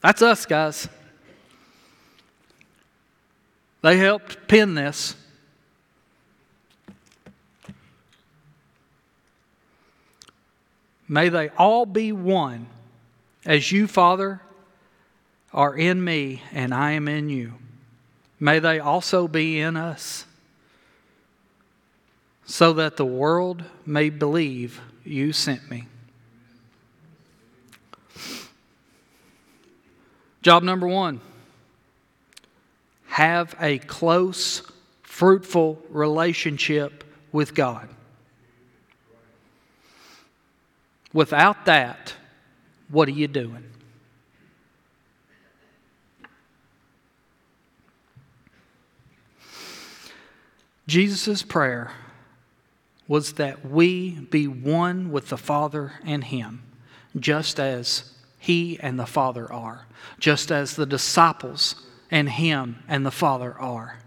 That's 0.00 0.22
us, 0.22 0.46
guys. 0.46 0.88
They 3.82 3.98
helped 3.98 4.48
pen 4.48 4.74
this. 4.74 5.14
May 11.08 11.28
they 11.28 11.50
all 11.50 11.86
be 11.86 12.12
one 12.12 12.66
as 13.44 13.70
you, 13.70 13.86
Father, 13.86 14.40
are 15.52 15.74
in 15.74 16.02
me 16.02 16.42
and 16.52 16.74
I 16.74 16.92
am 16.92 17.08
in 17.08 17.28
you, 17.30 17.54
may 18.40 18.58
they 18.58 18.78
also 18.80 19.28
be 19.28 19.60
in 19.60 19.76
us, 19.76 20.26
so 22.44 22.72
that 22.74 22.96
the 22.96 23.06
world 23.06 23.64
may 23.84 24.10
believe 24.10 24.80
you 25.04 25.32
sent 25.32 25.70
me. 25.70 25.86
Job 30.42 30.62
number 30.62 30.86
one 30.86 31.20
have 33.08 33.56
a 33.60 33.78
close, 33.78 34.62
fruitful 35.02 35.82
relationship 35.88 37.02
with 37.32 37.54
God. 37.54 37.88
Without 41.16 41.64
that, 41.64 42.12
what 42.90 43.08
are 43.08 43.12
you 43.12 43.26
doing? 43.26 43.64
Jesus' 50.86 51.42
prayer 51.42 51.92
was 53.08 53.32
that 53.32 53.64
we 53.64 54.10
be 54.10 54.46
one 54.46 55.10
with 55.10 55.30
the 55.30 55.38
Father 55.38 55.92
and 56.04 56.22
Him, 56.22 56.62
just 57.18 57.58
as 57.58 58.12
He 58.38 58.78
and 58.80 59.00
the 59.00 59.06
Father 59.06 59.50
are, 59.50 59.86
just 60.18 60.52
as 60.52 60.76
the 60.76 60.84
disciples 60.84 61.86
and 62.10 62.28
Him 62.28 62.82
and 62.88 63.06
the 63.06 63.10
Father 63.10 63.54
are. 63.58 64.00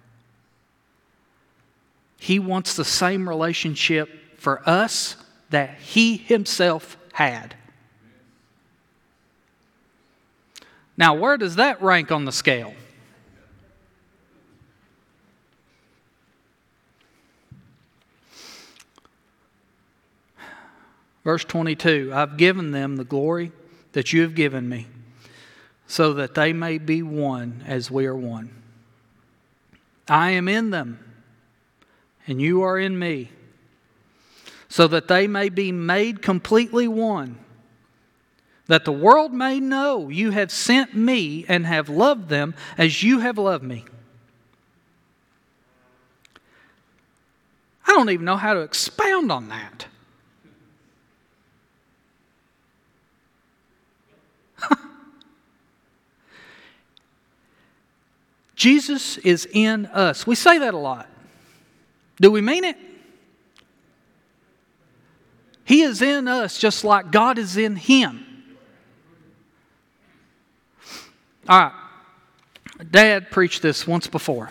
He 2.19 2.37
wants 2.37 2.75
the 2.75 2.85
same 2.85 3.27
relationship 3.27 4.09
for 4.37 4.61
us 4.69 5.15
that 5.49 5.79
He 5.79 6.15
Himself 6.15 6.97
had. 7.19 7.53
Now, 10.95 11.13
where 11.15 11.37
does 11.37 11.57
that 11.57 11.81
rank 11.81 12.11
on 12.11 12.23
the 12.23 12.31
scale? 12.31 12.73
Verse 21.25 21.43
22 21.43 22.11
I've 22.13 22.37
given 22.37 22.71
them 22.71 22.95
the 22.95 23.03
glory 23.03 23.51
that 23.91 24.13
you 24.13 24.21
have 24.21 24.33
given 24.33 24.69
me, 24.69 24.87
so 25.87 26.13
that 26.13 26.35
they 26.35 26.53
may 26.53 26.77
be 26.77 27.03
one 27.03 27.63
as 27.67 27.91
we 27.91 28.05
are 28.05 28.15
one. 28.15 28.49
I 30.07 30.31
am 30.31 30.47
in 30.47 30.69
them, 30.69 30.99
and 32.27 32.41
you 32.41 32.61
are 32.61 32.79
in 32.79 32.97
me, 32.97 33.29
so 34.69 34.87
that 34.87 35.07
they 35.07 35.27
may 35.27 35.49
be 35.49 35.71
made 35.71 36.21
completely 36.21 36.87
one, 36.87 37.39
that 38.67 38.85
the 38.85 38.91
world 38.91 39.33
may 39.33 39.59
know 39.59 40.09
you 40.09 40.29
have 40.29 40.51
sent 40.51 40.95
me 40.95 41.43
and 41.47 41.65
have 41.65 41.89
loved 41.89 42.29
them 42.29 42.53
as 42.77 43.01
you 43.01 43.17
have 43.19 43.39
loved 43.39 43.63
me. 43.63 43.83
I 47.87 47.93
don't 47.93 48.11
even 48.11 48.25
know 48.25 48.37
how 48.37 48.53
to 48.53 48.59
expound 48.59 49.31
on 49.31 49.49
that. 49.49 49.87
Jesus 58.55 59.17
is 59.17 59.47
in 59.51 59.87
us. 59.87 60.27
We 60.27 60.35
say 60.35 60.59
that 60.59 60.75
a 60.75 60.77
lot. 60.77 61.09
Do 62.21 62.29
we 62.29 62.41
mean 62.41 62.63
it? 62.63 62.77
He 65.69 65.83
is 65.83 66.01
in 66.01 66.27
us 66.27 66.57
just 66.57 66.83
like 66.83 67.11
God 67.11 67.37
is 67.37 67.55
in 67.55 67.75
him. 67.75 68.25
All 71.47 71.59
right. 71.59 71.73
Dad 72.89 73.29
preached 73.29 73.61
this 73.61 73.85
once 73.85 74.07
before. 74.07 74.49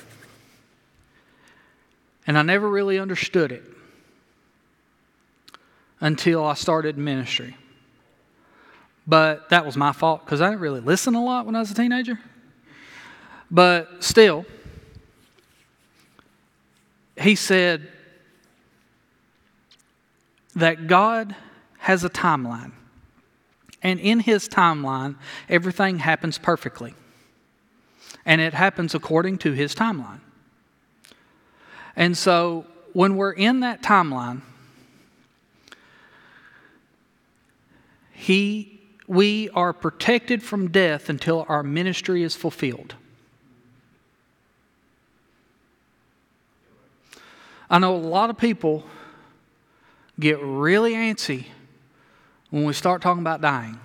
And 2.25 2.39
I 2.39 2.43
never 2.43 2.71
really 2.71 3.01
understood 3.01 3.51
it 3.51 3.65
until 5.99 6.45
I 6.45 6.55
started 6.55 6.97
ministry. 6.97 7.57
But 9.05 9.49
that 9.49 9.67
was 9.67 9.77
my 9.77 9.91
fault 9.91 10.25
because 10.25 10.41
I 10.41 10.51
didn't 10.51 10.61
really 10.61 10.79
listen 10.79 11.17
a 11.17 11.25
lot 11.25 11.47
when 11.47 11.57
I 11.57 11.59
was 11.59 11.73
a 11.73 11.75
teenager. 11.75 12.21
But 13.51 14.05
still, 14.05 14.47
he 17.21 17.35
said 17.35 17.89
that 20.59 20.87
God 20.87 21.35
has 21.79 22.05
a 22.05 22.11
timeline. 22.11 22.73
And 23.83 24.01
in 24.01 24.21
his 24.21 24.49
timeline, 24.49 25.17
everything 25.49 26.01
happens 26.01 26.37
perfectly. 26.37 26.95
And 28.27 28.41
it 28.41 28.55
happens 28.55 28.95
according 28.95 29.39
to 29.39 29.53
his 29.53 29.75
timeline. 29.75 30.21
And 31.95 32.17
so 32.17 32.67
when 32.93 33.17
we're 33.17 33.33
in 33.33 33.61
that 33.61 33.83
timeline, 33.83 34.43
he, 38.13 38.81
we 39.07 39.49
are 39.51 39.73
protected 39.73 40.43
from 40.43 40.71
death 40.71 41.09
until 41.09 41.47
our 41.49 41.63
ministry 41.63 42.25
is 42.25 42.35
fulfilled. 42.35 42.97
I 47.71 47.79
know 47.79 47.95
a 47.95 47.97
lot 47.97 48.31
of 48.31 48.39
people 48.39 48.85
get 50.19 50.41
really 50.41 50.95
antsy 50.95 51.47
when 52.51 52.65
we 52.65 52.73
start 52.73 53.03
talking 53.03 53.23
about 53.23 53.41
dying. 53.41 53.79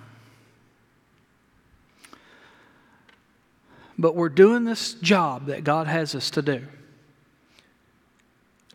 But 3.98 4.16
we're 4.16 4.28
doing 4.28 4.64
this 4.64 4.94
job 4.94 5.46
that 5.46 5.62
God 5.64 5.86
has 5.86 6.14
us 6.14 6.30
to 6.30 6.42
do. 6.42 6.64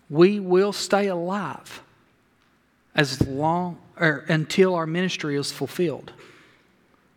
We 0.10 0.40
will 0.40 0.72
stay 0.72 1.08
alive 1.08 1.84
as 2.96 3.22
long 3.28 3.78
or 4.00 4.26
until 4.30 4.76
our 4.76 4.88
ministry 4.88 5.36
is 5.36 5.52
fulfilled 5.52 6.14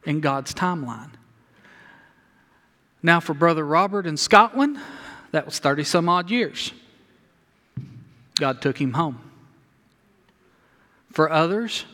in 0.05 0.21
God's 0.21 0.53
timeline. 0.53 1.11
Now, 3.03 3.21
for 3.21 3.35
Brother 3.35 3.65
Robert 3.65 4.07
in 4.07 4.17
Scotland, 4.17 4.79
that 5.31 5.47
was 5.47 5.59
30 5.59 5.85
some 5.85 6.09
odd 6.09 6.31
years. 6.31 6.73
God 8.39 8.61
took 8.61 8.81
him 8.81 8.93
home. 8.93 9.32
For 11.13 11.31
others, 11.31 11.85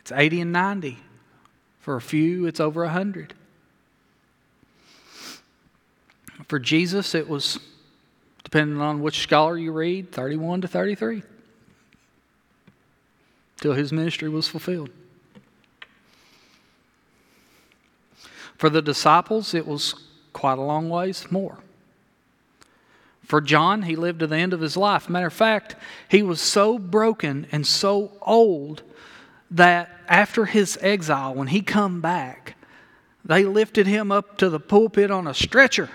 it's 0.00 0.12
80 0.12 0.42
and 0.42 0.52
90. 0.52 0.98
For 1.80 1.96
a 1.96 2.00
few, 2.00 2.46
it's 2.46 2.60
over 2.60 2.82
100. 2.82 3.34
For 6.48 6.58
Jesus, 6.58 7.14
it 7.14 7.28
was, 7.28 7.58
depending 8.42 8.80
on 8.80 9.00
which 9.00 9.20
scholar 9.20 9.56
you 9.56 9.72
read, 9.72 10.12
31 10.12 10.62
to 10.62 10.68
33, 10.68 11.22
till 13.60 13.72
his 13.72 13.92
ministry 13.92 14.28
was 14.28 14.48
fulfilled. 14.48 14.90
For 18.56 18.68
the 18.68 18.82
disciples, 18.82 19.54
it 19.54 19.66
was 19.66 19.94
quite 20.32 20.58
a 20.58 20.62
long 20.62 20.88
ways 20.88 21.30
more. 21.30 21.58
For 23.24 23.40
John, 23.40 23.82
he 23.82 23.96
lived 23.96 24.20
to 24.20 24.26
the 24.26 24.36
end 24.36 24.52
of 24.52 24.60
his 24.60 24.76
life. 24.76 25.08
Matter 25.08 25.26
of 25.26 25.32
fact, 25.32 25.76
he 26.08 26.22
was 26.22 26.40
so 26.40 26.78
broken 26.78 27.46
and 27.50 27.66
so 27.66 28.12
old 28.20 28.82
that 29.50 29.90
after 30.08 30.44
his 30.44 30.78
exile, 30.80 31.34
when 31.34 31.48
he 31.48 31.62
come 31.62 32.00
back, 32.00 32.56
they 33.24 33.44
lifted 33.44 33.86
him 33.86 34.12
up 34.12 34.36
to 34.38 34.50
the 34.50 34.60
pulpit 34.60 35.10
on 35.10 35.26
a 35.26 35.34
stretcher 35.34 35.88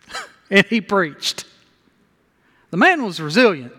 and 0.50 0.66
he 0.66 0.80
preached. 0.80 1.46
The 2.70 2.76
man 2.76 3.04
was 3.04 3.20
resilient. 3.20 3.72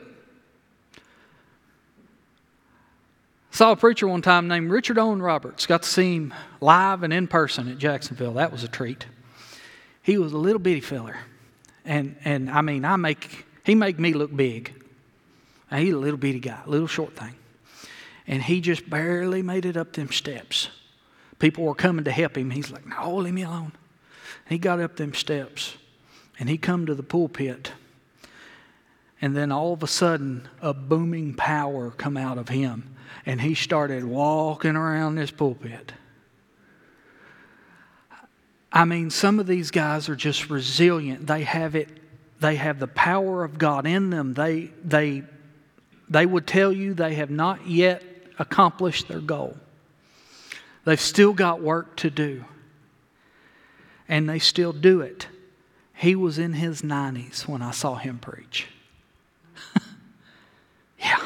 Saw 3.52 3.72
a 3.72 3.76
preacher 3.76 4.08
one 4.08 4.22
time 4.22 4.48
named 4.48 4.72
Richard 4.72 4.98
Owen 4.98 5.22
Roberts. 5.22 5.66
Got 5.66 5.84
to 5.84 5.90
see 5.90 6.16
him 6.16 6.34
live 6.62 7.04
and 7.04 7.12
in 7.12 7.28
person 7.28 7.68
at 7.68 7.78
Jacksonville. 7.78 8.34
That 8.34 8.52
was 8.52 8.64
a 8.64 8.68
treat. 8.68 9.06
He 10.02 10.18
was 10.18 10.32
a 10.32 10.38
little 10.38 10.60
bitty 10.60 10.82
feller. 10.82 11.18
And, 11.88 12.18
and 12.26 12.52
I 12.52 12.62
mean, 12.62 12.84
I 12.84 12.98
make, 12.98 13.46
he 13.64 13.74
make 13.74 13.98
me 13.98 14.14
look 14.14 14.36
big. 14.36 14.74
Now, 15.72 15.78
he's 15.78 15.94
a 15.94 15.98
little 15.98 16.18
bitty 16.18 16.42
guy, 16.42 16.60
little 16.66 16.88
short 16.88 17.16
thing. 17.16 17.34
And 18.28 18.44
he 18.44 18.60
just 18.60 18.90
barely 18.90 19.42
made 19.42 19.66
it 19.66 19.78
up 19.78 19.94
them 19.94 20.12
steps. 20.12 20.70
People 21.40 21.64
were 21.64 21.76
coming 21.76 22.04
to 22.04 22.12
help 22.12 22.38
him. 22.38 22.52
He's 22.52 22.72
like, 22.72 22.86
no, 22.86 23.16
leave 23.16 23.34
me 23.34 23.44
alone. 23.44 23.72
And 24.46 24.50
he 24.50 24.58
got 24.58 24.82
up 24.82 24.98
them 24.98 25.14
steps 25.14 25.78
and 26.38 26.50
he 26.50 26.58
come 26.58 26.86
to 26.86 26.94
the 26.94 27.04
pulpit. 27.04 27.72
And 29.22 29.36
then 29.36 29.52
all 29.52 29.74
of 29.74 29.82
a 29.82 29.88
sudden, 29.88 30.48
a 30.62 30.74
booming 30.74 31.36
power 31.36 31.92
come 31.92 32.18
out 32.18 32.38
of 32.38 32.50
him. 32.50 32.96
And 33.26 33.40
he 33.42 33.56
started 33.56 34.04
walking 34.04 34.76
around 34.76 35.16
this 35.16 35.32
pulpit. 35.32 35.94
I 38.78 38.86
mean, 38.86 39.10
some 39.10 39.40
of 39.40 39.48
these 39.48 39.72
guys 39.72 40.08
are 40.08 40.16
just 40.16 40.52
resilient. 40.52 41.26
They 41.26 41.42
have 41.46 41.74
it, 41.74 41.90
they 42.40 42.58
have 42.58 42.78
the 42.78 42.88
power 42.88 43.44
of 43.44 43.58
God 43.58 43.88
in 43.88 44.12
them. 44.12 44.36
They, 44.36 44.70
they, 44.84 45.24
they 46.08 46.28
would 46.28 46.46
tell 46.46 46.72
you 46.72 46.94
they 46.94 47.16
have 47.16 47.32
not 47.32 47.66
yet 47.66 48.04
accomplished 48.38 49.08
their 49.08 49.20
goal. 49.20 49.58
They've 50.86 51.02
still 51.02 51.34
got 51.34 51.60
work 51.60 51.96
to 51.98 52.12
do. 52.12 52.46
And 54.08 54.30
they 54.30 54.38
still 54.38 54.74
do 54.74 55.02
it. 55.02 55.28
He 55.96 56.14
was 56.14 56.38
in 56.38 56.54
his 56.54 56.84
90s 56.84 57.48
when 57.48 57.64
I 57.64 57.72
saw 57.72 57.96
him 57.96 58.20
preach. 58.20 58.68
yeah. 61.00 61.26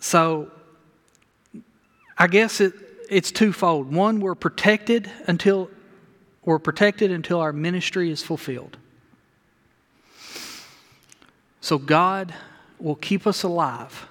So, 0.00 0.50
I 2.18 2.26
guess 2.26 2.60
it, 2.60 2.74
it's 3.12 3.30
twofold. 3.30 3.92
One, 3.92 4.20
we're 4.20 4.34
protected 4.34 5.10
until 5.26 5.68
we're 6.44 6.58
protected 6.58 7.12
until 7.12 7.40
our 7.40 7.52
ministry 7.52 8.10
is 8.10 8.22
fulfilled. 8.22 8.78
So 11.60 11.78
God 11.78 12.34
will 12.80 12.96
keep 12.96 13.26
us 13.26 13.44
alive 13.44 14.08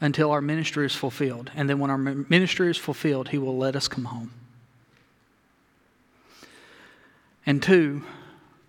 until 0.00 0.30
our 0.32 0.42
ministry 0.42 0.84
is 0.84 0.94
fulfilled. 0.94 1.50
And 1.54 1.70
then 1.70 1.78
when 1.78 1.90
our 1.90 1.96
ministry 1.96 2.68
is 2.68 2.76
fulfilled, 2.76 3.28
He 3.28 3.38
will 3.38 3.56
let 3.56 3.74
us 3.74 3.88
come 3.88 4.04
home. 4.04 4.32
And 7.46 7.62
two, 7.62 8.04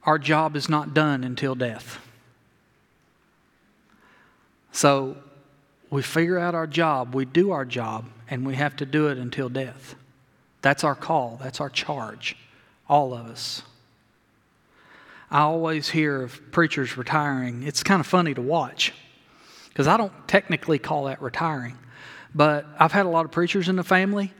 our 0.03 0.19
job 0.19 0.55
is 0.55 0.69
not 0.69 0.93
done 0.93 1.23
until 1.23 1.55
death. 1.55 1.99
So 4.71 5.17
we 5.89 6.02
figure 6.02 6.39
out 6.39 6.56
our 6.56 6.67
job, 6.67 7.13
we 7.13 7.26
do 7.26 7.52
our 7.52 7.65
job, 7.65 8.06
and 8.30 8.45
we 8.45 8.56
have 8.56 8.76
to 8.78 8.86
do 8.86 9.08
it 9.08 9.17
until 9.17 9.50
death. 9.50 9.95
That's 10.62 10.84
our 10.84 10.95
call, 10.95 11.39
that's 11.41 11.62
our 11.62 11.69
charge, 11.69 12.36
all 12.89 13.13
of 13.13 13.28
us. 13.28 13.62
I 15.30 15.41
always 15.41 15.89
hear 15.89 16.21
of 16.21 16.52
preachers 16.52 16.98
retiring. 16.98 17.63
It's 17.63 17.84
kind 17.84 18.00
of 18.00 18.08
funny 18.08 18.34
to 18.34 18.41
watch 18.41 18.93
because 19.69 19.88
I 19.88 19.98
don't 19.98 20.13
technically 20.28 20.80
call 20.80 21.06
that 21.06 21.21
retiring. 21.21 21.78
But 22.34 22.65
I've 22.80 22.91
had 22.91 23.06
a 23.06 23.10
lot 23.10 23.26
of 23.26 23.32
preachers 23.32 23.69
in 23.69 23.76
the 23.76 23.84
family, 23.84 24.34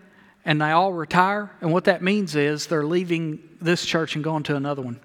and 0.44 0.62
they 0.62 0.72
all 0.72 0.94
retire. 0.94 1.52
And 1.62 1.72
what 1.72 1.86
that 1.86 2.02
means 2.02 2.36
is 2.36 2.68
they're 2.68 2.86
leaving 2.86 3.42
this 3.62 3.86
church 3.86 4.16
and 4.16 4.24
going 4.24 4.44
to 4.44 4.56
another 4.56 4.82
one. 4.82 5.00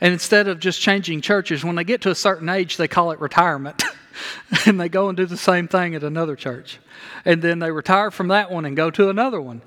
And 0.00 0.12
instead 0.12 0.48
of 0.48 0.60
just 0.60 0.80
changing 0.80 1.20
churches, 1.20 1.64
when 1.64 1.76
they 1.76 1.84
get 1.84 2.02
to 2.02 2.10
a 2.10 2.14
certain 2.14 2.48
age, 2.48 2.76
they 2.76 2.88
call 2.88 3.10
it 3.10 3.20
retirement. 3.20 3.82
and 4.66 4.80
they 4.80 4.88
go 4.88 5.08
and 5.08 5.16
do 5.16 5.26
the 5.26 5.36
same 5.36 5.68
thing 5.68 5.94
at 5.94 6.02
another 6.02 6.36
church. 6.36 6.78
And 7.24 7.42
then 7.42 7.58
they 7.58 7.70
retire 7.70 8.10
from 8.10 8.28
that 8.28 8.50
one 8.50 8.64
and 8.64 8.76
go 8.76 8.90
to 8.90 9.08
another 9.08 9.40
one. 9.40 9.62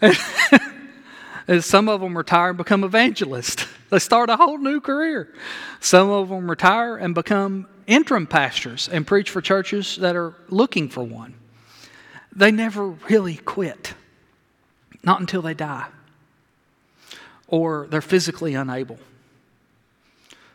and 1.48 1.64
some 1.64 1.88
of 1.88 2.00
them 2.00 2.16
retire 2.16 2.50
and 2.50 2.58
become 2.58 2.84
evangelists. 2.84 3.66
They 3.88 4.00
start 4.00 4.30
a 4.30 4.36
whole 4.36 4.58
new 4.58 4.80
career. 4.80 5.32
Some 5.78 6.10
of 6.10 6.28
them 6.28 6.50
retire 6.50 6.96
and 6.96 7.14
become 7.14 7.68
interim 7.86 8.26
pastors 8.26 8.88
and 8.88 9.06
preach 9.06 9.30
for 9.30 9.40
churches 9.40 9.94
that 9.98 10.16
are 10.16 10.34
looking 10.48 10.88
for 10.88 11.04
one. 11.04 11.34
They 12.34 12.50
never 12.50 12.88
really 12.88 13.36
quit, 13.36 13.94
not 15.04 15.20
until 15.20 15.40
they 15.40 15.54
die 15.54 15.86
or 17.48 17.86
they're 17.90 18.00
physically 18.00 18.54
unable. 18.54 18.98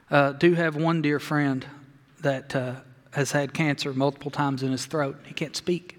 Uh, 0.09 0.33
do 0.33 0.53
have 0.53 0.75
one 0.75 1.01
dear 1.01 1.19
friend 1.19 1.65
that 2.21 2.55
uh, 2.55 2.75
has 3.11 3.31
had 3.31 3.53
cancer 3.53 3.93
multiple 3.93 4.31
times 4.31 4.63
in 4.63 4.71
his 4.71 4.85
throat. 4.85 5.17
He 5.25 5.33
can't 5.33 5.55
speak. 5.55 5.97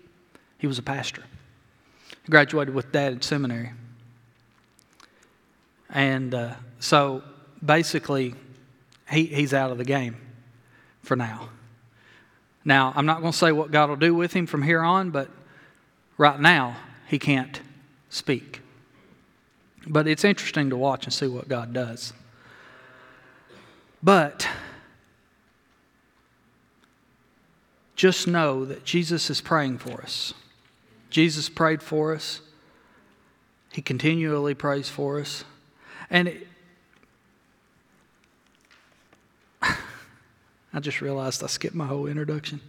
He 0.58 0.66
was 0.66 0.78
a 0.78 0.82
pastor. 0.82 1.22
He 2.24 2.30
graduated 2.30 2.74
with 2.74 2.92
dad 2.92 3.14
at 3.14 3.24
seminary. 3.24 3.72
And 5.90 6.34
uh, 6.34 6.54
so 6.78 7.22
basically, 7.64 8.34
he, 9.10 9.26
he's 9.26 9.52
out 9.52 9.70
of 9.70 9.78
the 9.78 9.84
game 9.84 10.16
for 11.02 11.16
now. 11.16 11.50
Now, 12.64 12.92
I'm 12.94 13.06
not 13.06 13.20
going 13.20 13.32
to 13.32 13.38
say 13.38 13.52
what 13.52 13.70
God 13.70 13.88
will 13.88 13.96
do 13.96 14.14
with 14.14 14.32
him 14.32 14.46
from 14.46 14.62
here 14.62 14.80
on, 14.80 15.10
but 15.10 15.28
right 16.16 16.40
now, 16.40 16.76
he 17.08 17.18
can't 17.18 17.60
speak. 18.08 18.60
But 19.86 20.06
it's 20.06 20.24
interesting 20.24 20.70
to 20.70 20.76
watch 20.76 21.04
and 21.04 21.12
see 21.12 21.26
what 21.26 21.48
God 21.48 21.72
does. 21.72 22.12
But 24.02 24.48
just 28.02 28.26
know 28.26 28.64
that 28.64 28.84
Jesus 28.84 29.30
is 29.30 29.40
praying 29.40 29.78
for 29.78 30.02
us. 30.02 30.34
Jesus 31.08 31.48
prayed 31.48 31.80
for 31.80 32.12
us. 32.12 32.40
He 33.72 33.80
continually 33.80 34.54
prays 34.54 34.88
for 34.88 35.20
us. 35.20 35.44
And 36.10 36.26
it, 36.26 36.48
I 39.62 40.80
just 40.80 41.00
realized 41.00 41.44
I 41.44 41.46
skipped 41.46 41.76
my 41.76 41.86
whole 41.86 42.08
introduction. 42.08 42.60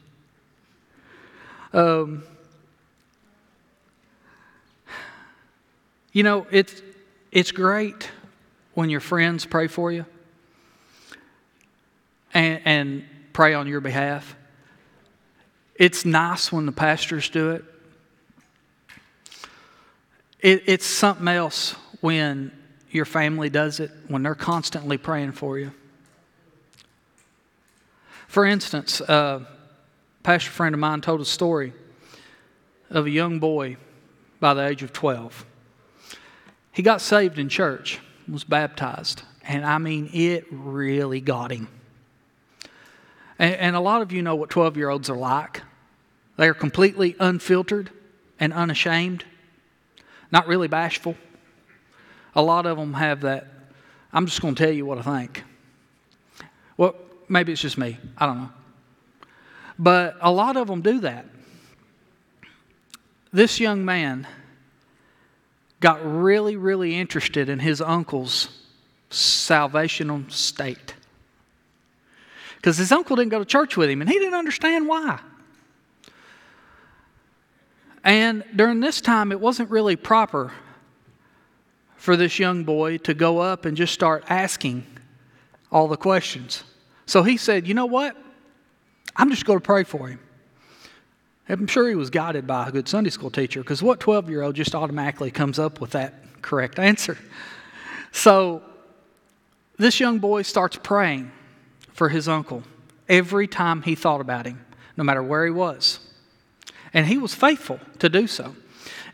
Um, 1.74 2.22
you 6.12 6.22
know, 6.22 6.46
it's, 6.52 6.80
it's 7.32 7.52
great 7.52 8.12
when 8.76 8.92
your 8.92 9.00
friends 9.00 9.48
pray 9.48 9.66
for 9.66 9.92
you 9.92 10.06
and, 12.36 12.62
and 12.66 13.06
pray 13.34 13.56
on 13.56 13.66
your 13.66 13.82
behalf. 13.82 14.36
It's 15.76 16.06
nice 16.06 16.52
when 16.52 16.66
the 16.66 16.72
pastors 16.72 17.30
do 17.30 17.52
it. 17.52 17.66
it. 20.40 20.64
It's 20.66 20.86
something 20.86 21.28
else 21.28 21.76
when 22.02 22.52
your 22.92 23.06
family 23.06 23.50
does 23.50 23.80
it, 23.80 23.92
when 24.08 24.22
they're 24.24 24.36
constantly 24.36 24.98
praying 24.98 25.32
for 25.32 25.58
you. 25.58 25.72
For 28.28 28.46
instance, 28.46 29.02
uh, 29.02 29.42
a 29.44 30.24
pastor 30.24 30.52
friend 30.52 30.76
of 30.76 30.80
mine 30.80 31.02
told 31.02 31.22
a 31.22 31.26
story 31.26 31.74
of 32.90 33.06
a 33.06 33.10
young 33.10 33.40
boy 33.40 33.78
by 34.40 34.54
the 34.54 34.68
age 34.68 34.84
of 34.84 34.94
12. 34.94 35.46
He 36.72 36.82
got 36.82 37.02
saved 37.02 37.40
in 37.40 37.50
church, 37.50 38.00
was 38.28 38.44
baptized, 38.44 39.24
and 39.44 39.66
I 39.66 39.78
mean, 39.78 40.10
it 40.14 40.46
really 40.52 41.22
got 41.22 41.52
him. 41.52 41.68
And, 43.40 43.56
and 43.56 43.76
a 43.76 43.80
lot 43.80 44.02
of 44.02 44.12
you 44.12 44.22
know 44.22 44.36
what 44.36 44.50
12 44.50 44.78
year 44.78 44.90
olds 44.90 45.10
are 45.10 45.18
like. 45.18 45.62
They 46.38 46.48
are 46.48 46.54
completely 46.54 47.16
unfiltered 47.20 47.92
and 48.40 48.54
unashamed, 48.54 49.26
not 50.32 50.48
really 50.48 50.68
bashful. 50.68 51.16
A 52.36 52.42
lot 52.42 52.66
of 52.66 52.78
them 52.78 52.94
have 52.94 53.22
that, 53.22 53.48
I'm 54.12 54.26
just 54.26 54.42
going 54.42 54.56
to 54.56 54.64
tell 54.64 54.74
you 54.74 54.86
what 54.86 54.98
I 54.98 55.02
think. 55.02 55.44
Well, 56.78 56.96
maybe 57.30 57.52
it's 57.52 57.62
just 57.62 57.78
me. 57.78 57.98
I 58.18 58.26
don't 58.26 58.38
know. 58.38 58.50
But 59.78 60.18
a 60.22 60.32
lot 60.32 60.58
of 60.58 60.68
them 60.68 60.82
do 60.82 61.00
that. 61.02 61.26
This 63.32 63.60
young 63.60 63.86
man 63.86 64.28
got 65.80 66.00
really, 66.04 66.56
really 66.56 66.96
interested 66.96 67.50
in 67.50 67.60
his 67.60 67.82
uncle's 67.82 68.50
salvational 69.10 70.32
state. 70.32 70.96
Because 72.64 72.78
his 72.78 72.94
uncle 72.94 73.18
didn't 73.18 73.32
go 73.32 73.40
to 73.40 73.46
church 73.46 73.76
with 73.76 73.90
him, 73.90 74.00
and 74.00 74.10
he 74.10 74.18
didn't 74.18 74.36
understand 74.36 74.88
why. 74.88 75.20
And 78.06 78.46
during 78.56 78.80
this 78.80 79.02
time, 79.02 79.34
it 79.34 79.42
wasn't 79.42 79.70
really 79.70 79.98
proper 79.98 80.54
for 81.98 82.16
this 82.16 82.40
young 82.40 82.64
boy 82.64 83.00
to 83.00 83.14
go 83.14 83.40
up 83.40 83.66
and 83.66 83.76
just 83.76 83.94
start 83.94 84.24
asking 84.30 84.86
all 85.74 85.90
the 85.90 85.98
questions. 85.98 86.64
So 87.06 87.22
he 87.22 87.36
said, 87.36 87.68
You 87.68 87.74
know 87.74 87.86
what? 87.86 88.16
I'm 89.14 89.30
just 89.30 89.44
going 89.44 89.60
to 89.60 89.66
pray 89.66 89.84
for 89.84 90.08
him. 90.08 90.22
I'm 91.50 91.68
sure 91.68 91.90
he 91.90 91.96
was 91.96 92.10
guided 92.10 92.48
by 92.48 92.70
a 92.70 92.72
good 92.72 92.88
Sunday 92.88 93.10
school 93.10 93.30
teacher 93.30 93.60
because 93.60 93.84
what 93.84 94.00
12 94.00 94.30
year 94.30 94.42
old 94.42 94.56
just 94.56 94.74
automatically 94.74 95.32
comes 95.32 95.60
up 95.60 95.82
with 95.82 95.92
that 95.92 96.42
correct 96.42 96.80
answer? 96.80 97.18
So 98.16 98.62
this 99.80 100.00
young 100.00 100.20
boy 100.20 100.44
starts 100.44 100.78
praying 100.78 101.32
for 101.94 102.10
his 102.10 102.28
uncle 102.28 102.64
every 103.08 103.48
time 103.48 103.84
he 103.84 103.96
thought 103.96 104.22
about 104.22 104.46
him, 104.46 104.66
no 104.98 105.04
matter 105.04 105.24
where 105.24 105.46
he 105.46 105.52
was. 105.52 106.00
And 106.94 107.08
he 107.08 107.18
was 107.18 107.34
faithful 107.34 107.80
to 108.00 108.10
do 108.10 108.28
so. 108.28 108.56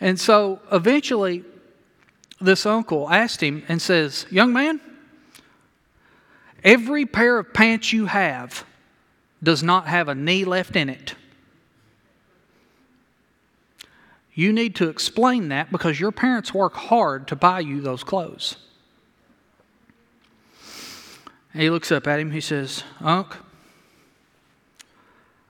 And 0.02 0.20
so 0.20 0.60
eventually, 0.72 1.44
this 2.42 2.66
uncle 2.66 3.10
asked 3.10 3.42
him 3.42 3.64
and 3.68 3.82
says, 3.82 4.26
Young 4.30 4.52
man, 4.54 4.82
Every 6.64 7.06
pair 7.06 7.38
of 7.40 7.54
pants 7.54 7.94
you 7.94 8.08
have 8.08 8.66
does 9.42 9.64
not 9.64 9.88
have 9.88 10.10
a 10.10 10.16
knee 10.16 10.44
left 10.44 10.76
in 10.76 10.90
it. 10.90 11.16
You 14.34 14.54
need 14.54 14.76
to 14.76 14.90
explain 14.90 15.50
that 15.50 15.72
because 15.72 16.00
your 16.00 16.12
parents 16.12 16.54
work 16.54 16.74
hard 16.74 17.28
to 17.28 17.36
buy 17.36 17.62
you 17.62 17.82
those 17.82 18.04
clothes. 18.04 18.58
And 21.54 21.62
he 21.62 21.70
looks 21.70 21.92
up 21.92 22.08
at 22.08 22.20
him. 22.20 22.32
He 22.32 22.42
says, 22.42 22.84
Unc, 23.02 23.36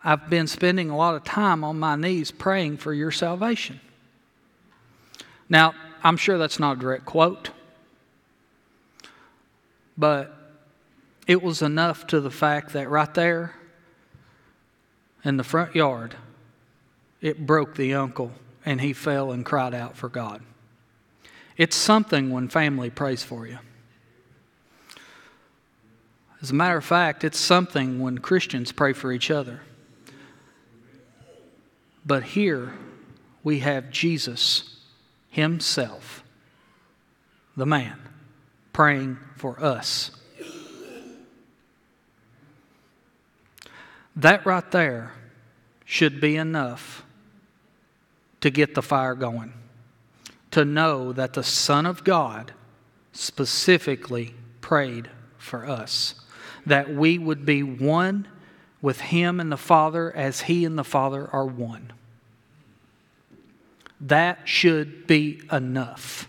I've 0.03 0.29
been 0.29 0.47
spending 0.47 0.89
a 0.89 0.97
lot 0.97 1.15
of 1.15 1.23
time 1.23 1.63
on 1.63 1.79
my 1.79 1.95
knees 1.95 2.31
praying 2.31 2.77
for 2.77 2.93
your 2.93 3.11
salvation. 3.11 3.81
Now, 5.49 5.73
I'm 6.03 6.15
sure 6.15 6.37
that's 6.37 6.59
not 6.59 6.77
a 6.77 6.79
direct 6.79 7.05
quote, 7.05 7.49
but 9.97 10.35
it 11.27 11.41
was 11.41 11.61
enough 11.61 12.07
to 12.07 12.21
the 12.21 12.31
fact 12.31 12.73
that 12.73 12.89
right 12.89 13.13
there 13.13 13.55
in 15.25 15.37
the 15.37 15.43
front 15.43 15.75
yard, 15.75 16.15
it 17.19 17.45
broke 17.45 17.75
the 17.75 17.93
uncle 17.93 18.31
and 18.65 18.79
he 18.79 18.93
fell 18.93 19.31
and 19.31 19.45
cried 19.45 19.73
out 19.73 19.97
for 19.97 20.07
God. 20.07 20.41
It's 21.57 21.75
something 21.75 22.31
when 22.31 22.47
family 22.47 22.89
prays 22.89 23.21
for 23.21 23.45
you. 23.45 23.59
As 26.41 26.51
a 26.51 26.55
matter 26.55 26.77
of 26.77 26.85
fact, 26.85 27.23
it's 27.23 27.37
something 27.37 27.99
when 27.99 28.19
Christians 28.19 28.71
pray 28.71 28.93
for 28.93 29.11
each 29.11 29.29
other. 29.29 29.61
But 32.05 32.23
here 32.23 32.73
we 33.43 33.59
have 33.59 33.91
Jesus 33.91 34.77
Himself, 35.29 36.23
the 37.57 37.65
man, 37.65 37.99
praying 38.71 39.17
for 39.35 39.61
us. 39.61 40.11
That 44.15 44.45
right 44.45 44.69
there 44.71 45.13
should 45.85 46.19
be 46.19 46.35
enough 46.35 47.03
to 48.41 48.49
get 48.49 48.75
the 48.75 48.81
fire 48.81 49.15
going. 49.15 49.53
To 50.51 50.65
know 50.65 51.13
that 51.13 51.33
the 51.33 51.43
Son 51.43 51.85
of 51.85 52.03
God 52.03 52.53
specifically 53.11 54.33
prayed 54.61 55.09
for 55.37 55.65
us, 55.65 56.15
that 56.69 56.93
we 56.93 57.17
would 57.17 57.45
be 57.45 57.61
one 57.61 58.27
with 58.81 59.01
Him 59.01 59.39
and 59.39 59.51
the 59.51 59.57
Father 59.57 60.15
as 60.15 60.41
He 60.41 60.65
and 60.65 60.77
the 60.77 60.83
Father 60.83 61.29
are 61.31 61.45
one. 61.45 61.93
That 64.01 64.47
should 64.47 65.05
be 65.05 65.41
enough. 65.51 66.27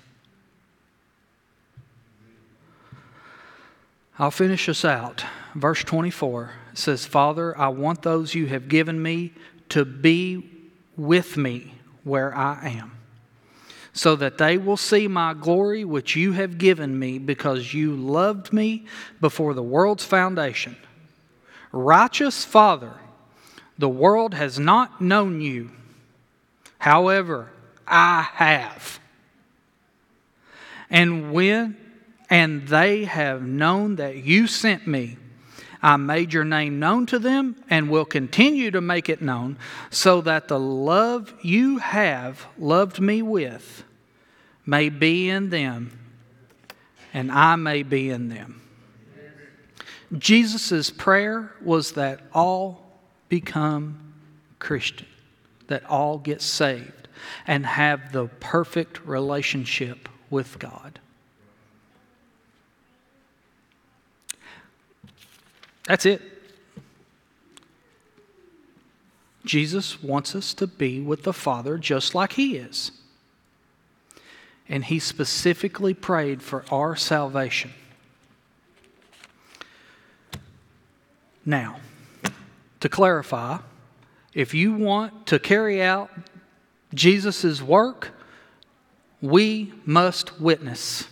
I'll 4.18 4.30
finish 4.30 4.68
us 4.68 4.84
out. 4.84 5.24
Verse 5.54 5.82
24 5.82 6.52
says, 6.74 7.06
Father, 7.06 7.56
I 7.56 7.68
want 7.68 8.02
those 8.02 8.34
you 8.34 8.46
have 8.48 8.68
given 8.68 9.02
me 9.02 9.32
to 9.70 9.84
be 9.84 10.48
with 10.96 11.36
me 11.36 11.74
where 12.04 12.34
I 12.36 12.68
am, 12.68 12.92
so 13.92 14.16
that 14.16 14.38
they 14.38 14.56
will 14.56 14.76
see 14.76 15.08
my 15.08 15.34
glory 15.34 15.84
which 15.84 16.16
you 16.16 16.32
have 16.32 16.58
given 16.58 16.98
me 16.98 17.18
because 17.18 17.74
you 17.74 17.94
loved 17.94 18.52
me 18.52 18.84
before 19.20 19.54
the 19.54 19.62
world's 19.62 20.04
foundation. 20.04 20.76
Righteous 21.72 22.44
Father, 22.44 22.94
the 23.78 23.88
world 23.88 24.34
has 24.34 24.58
not 24.58 25.00
known 25.00 25.40
you. 25.40 25.70
However, 26.78 27.50
I 27.86 28.22
have. 28.22 29.00
And 30.88 31.32
when 31.32 31.76
and 32.30 32.68
they 32.68 33.04
have 33.04 33.42
known 33.42 33.96
that 33.96 34.24
you 34.24 34.46
sent 34.46 34.86
me. 34.86 35.16
I 35.82 35.96
made 35.96 36.32
your 36.32 36.44
name 36.44 36.78
known 36.78 37.06
to 37.06 37.18
them 37.18 37.56
and 37.70 37.88
will 37.88 38.04
continue 38.04 38.70
to 38.70 38.80
make 38.80 39.08
it 39.08 39.22
known, 39.22 39.56
so 39.90 40.20
that 40.22 40.48
the 40.48 40.58
love 40.58 41.32
you 41.42 41.78
have 41.78 42.46
loved 42.58 43.00
me 43.00 43.22
with 43.22 43.84
may 44.66 44.88
be 44.88 45.30
in 45.30 45.50
them 45.50 45.98
and 47.12 47.32
I 47.32 47.56
may 47.56 47.82
be 47.82 48.10
in 48.10 48.28
them. 48.28 48.60
Jesus' 50.16 50.90
prayer 50.90 51.52
was 51.62 51.92
that 51.92 52.20
all 52.32 52.98
become 53.28 54.12
Christian, 54.58 55.06
that 55.68 55.84
all 55.86 56.18
get 56.18 56.42
saved 56.42 57.08
and 57.46 57.64
have 57.64 58.12
the 58.12 58.26
perfect 58.40 59.04
relationship 59.06 60.08
with 60.28 60.58
God. 60.58 60.98
That's 65.90 66.06
it. 66.06 66.22
Jesus 69.44 70.00
wants 70.00 70.36
us 70.36 70.54
to 70.54 70.68
be 70.68 71.00
with 71.00 71.24
the 71.24 71.32
Father 71.32 71.78
just 71.78 72.14
like 72.14 72.34
He 72.34 72.54
is. 72.54 72.92
And 74.68 74.84
He 74.84 75.00
specifically 75.00 75.92
prayed 75.92 76.44
for 76.44 76.64
our 76.70 76.94
salvation. 76.94 77.72
Now, 81.44 81.80
to 82.78 82.88
clarify, 82.88 83.58
if 84.32 84.54
you 84.54 84.72
want 84.72 85.26
to 85.26 85.40
carry 85.40 85.82
out 85.82 86.08
Jesus' 86.94 87.60
work, 87.60 88.12
we 89.20 89.72
must 89.84 90.40
witness. 90.40 91.08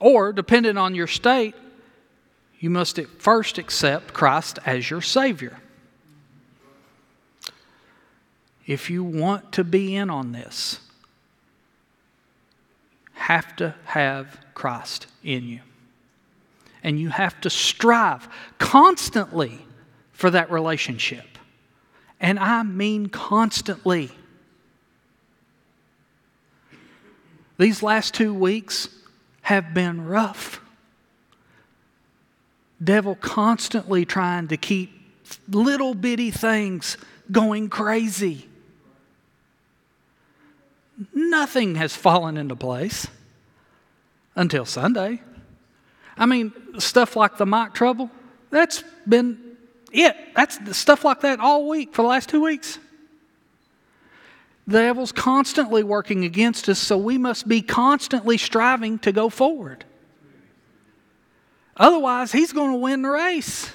Or, 0.00 0.32
depending 0.32 0.78
on 0.78 0.94
your 0.94 1.06
state, 1.06 1.54
you 2.60 2.68
must 2.68 2.98
at 2.98 3.08
first 3.20 3.56
accept 3.56 4.12
Christ 4.12 4.58
as 4.66 4.88
your 4.90 5.00
Savior. 5.00 5.58
If 8.66 8.90
you 8.90 9.02
want 9.02 9.52
to 9.52 9.64
be 9.64 9.96
in 9.96 10.10
on 10.10 10.32
this, 10.32 10.78
have 13.14 13.56
to 13.56 13.74
have 13.86 14.38
Christ 14.54 15.06
in 15.24 15.44
you. 15.44 15.60
And 16.84 17.00
you 17.00 17.08
have 17.08 17.40
to 17.40 17.50
strive 17.50 18.28
constantly 18.58 19.66
for 20.12 20.30
that 20.30 20.50
relationship. 20.50 21.38
And 22.20 22.38
I 22.38 22.62
mean 22.62 23.08
constantly. 23.08 24.10
These 27.58 27.82
last 27.82 28.12
two 28.14 28.34
weeks 28.34 28.90
have 29.42 29.72
been 29.72 30.04
rough 30.04 30.60
devil 32.82 33.14
constantly 33.14 34.04
trying 34.04 34.48
to 34.48 34.56
keep 34.56 34.90
little 35.48 35.94
bitty 35.94 36.30
things 36.30 36.96
going 37.30 37.68
crazy. 37.68 38.48
Nothing 41.14 41.76
has 41.76 41.94
fallen 41.94 42.36
into 42.36 42.56
place 42.56 43.06
until 44.34 44.64
Sunday. 44.64 45.22
I 46.16 46.26
mean, 46.26 46.52
stuff 46.78 47.16
like 47.16 47.38
the 47.38 47.46
mic 47.46 47.72
trouble, 47.72 48.10
that's 48.50 48.84
been 49.08 49.38
it. 49.92 50.16
That's 50.34 50.76
stuff 50.76 51.04
like 51.04 51.20
that 51.22 51.40
all 51.40 51.68
week 51.68 51.94
for 51.94 52.02
the 52.02 52.08
last 52.08 52.28
two 52.28 52.42
weeks. 52.42 52.78
The 54.66 54.80
devil's 54.80 55.12
constantly 55.12 55.82
working 55.82 56.24
against 56.24 56.68
us, 56.68 56.78
so 56.78 56.96
we 56.96 57.18
must 57.18 57.48
be 57.48 57.62
constantly 57.62 58.36
striving 58.36 58.98
to 59.00 59.10
go 59.10 59.28
forward. 59.28 59.84
Otherwise, 61.80 62.30
he's 62.30 62.52
going 62.52 62.70
to 62.70 62.76
win 62.76 63.00
the 63.00 63.08
race. 63.08 63.72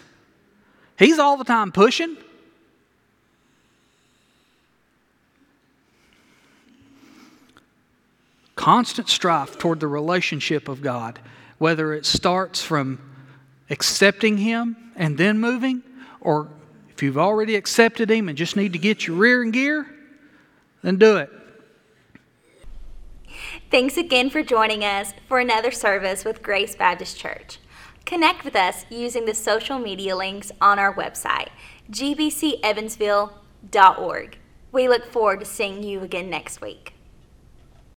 He's 0.97 1.18
all 1.18 1.38
the 1.38 1.43
time 1.43 1.72
pushing. 1.72 2.16
Constant 8.56 9.10
strife 9.10 9.58
toward 9.58 9.80
the 9.80 9.88
relationship 9.88 10.70
of 10.70 10.84
God, 10.84 11.20
whether 11.58 11.93
it 11.93 12.06
starts 12.06 12.62
from 12.62 12.99
accepting 13.72 14.38
Him 14.38 14.78
and 14.95 15.18
then 15.18 15.39
moving, 15.39 15.82
or 16.22 16.47
if 16.91 17.01
you've 17.01 17.18
already 17.18 17.56
accepted 17.56 18.12
Him 18.12 18.30
and 18.30 18.38
just 18.38 18.56
need 18.56 18.74
to 18.74 18.80
get 18.80 19.08
your 19.08 19.18
rear 19.18 19.43
in 19.43 19.49
gear, 19.49 19.88
then 20.84 20.97
do 20.97 21.18
it. 21.18 21.32
Thanks 23.72 23.97
again 23.97 24.30
for 24.30 24.43
joining 24.43 24.84
us 24.84 25.12
for 25.28 25.39
another 25.39 25.72
service 25.72 26.24
with 26.24 26.43
Grace 26.43 26.76
Baptist 26.76 27.18
Church. 27.18 27.58
Connect 28.06 28.45
with 28.45 28.56
us 28.56 28.86
using 28.89 29.26
the 29.26 29.34
social 29.34 29.80
media 29.80 30.16
links 30.16 30.51
on 30.62 30.78
our 30.78 30.93
website, 30.93 31.47
gbcevansville.org. 31.91 34.38
We 34.72 34.88
look 34.88 35.06
forward 35.06 35.39
to 35.39 35.45
seeing 35.45 35.82
you 35.84 36.01
again 36.01 36.30
next 36.30 36.62
week. 36.62 36.95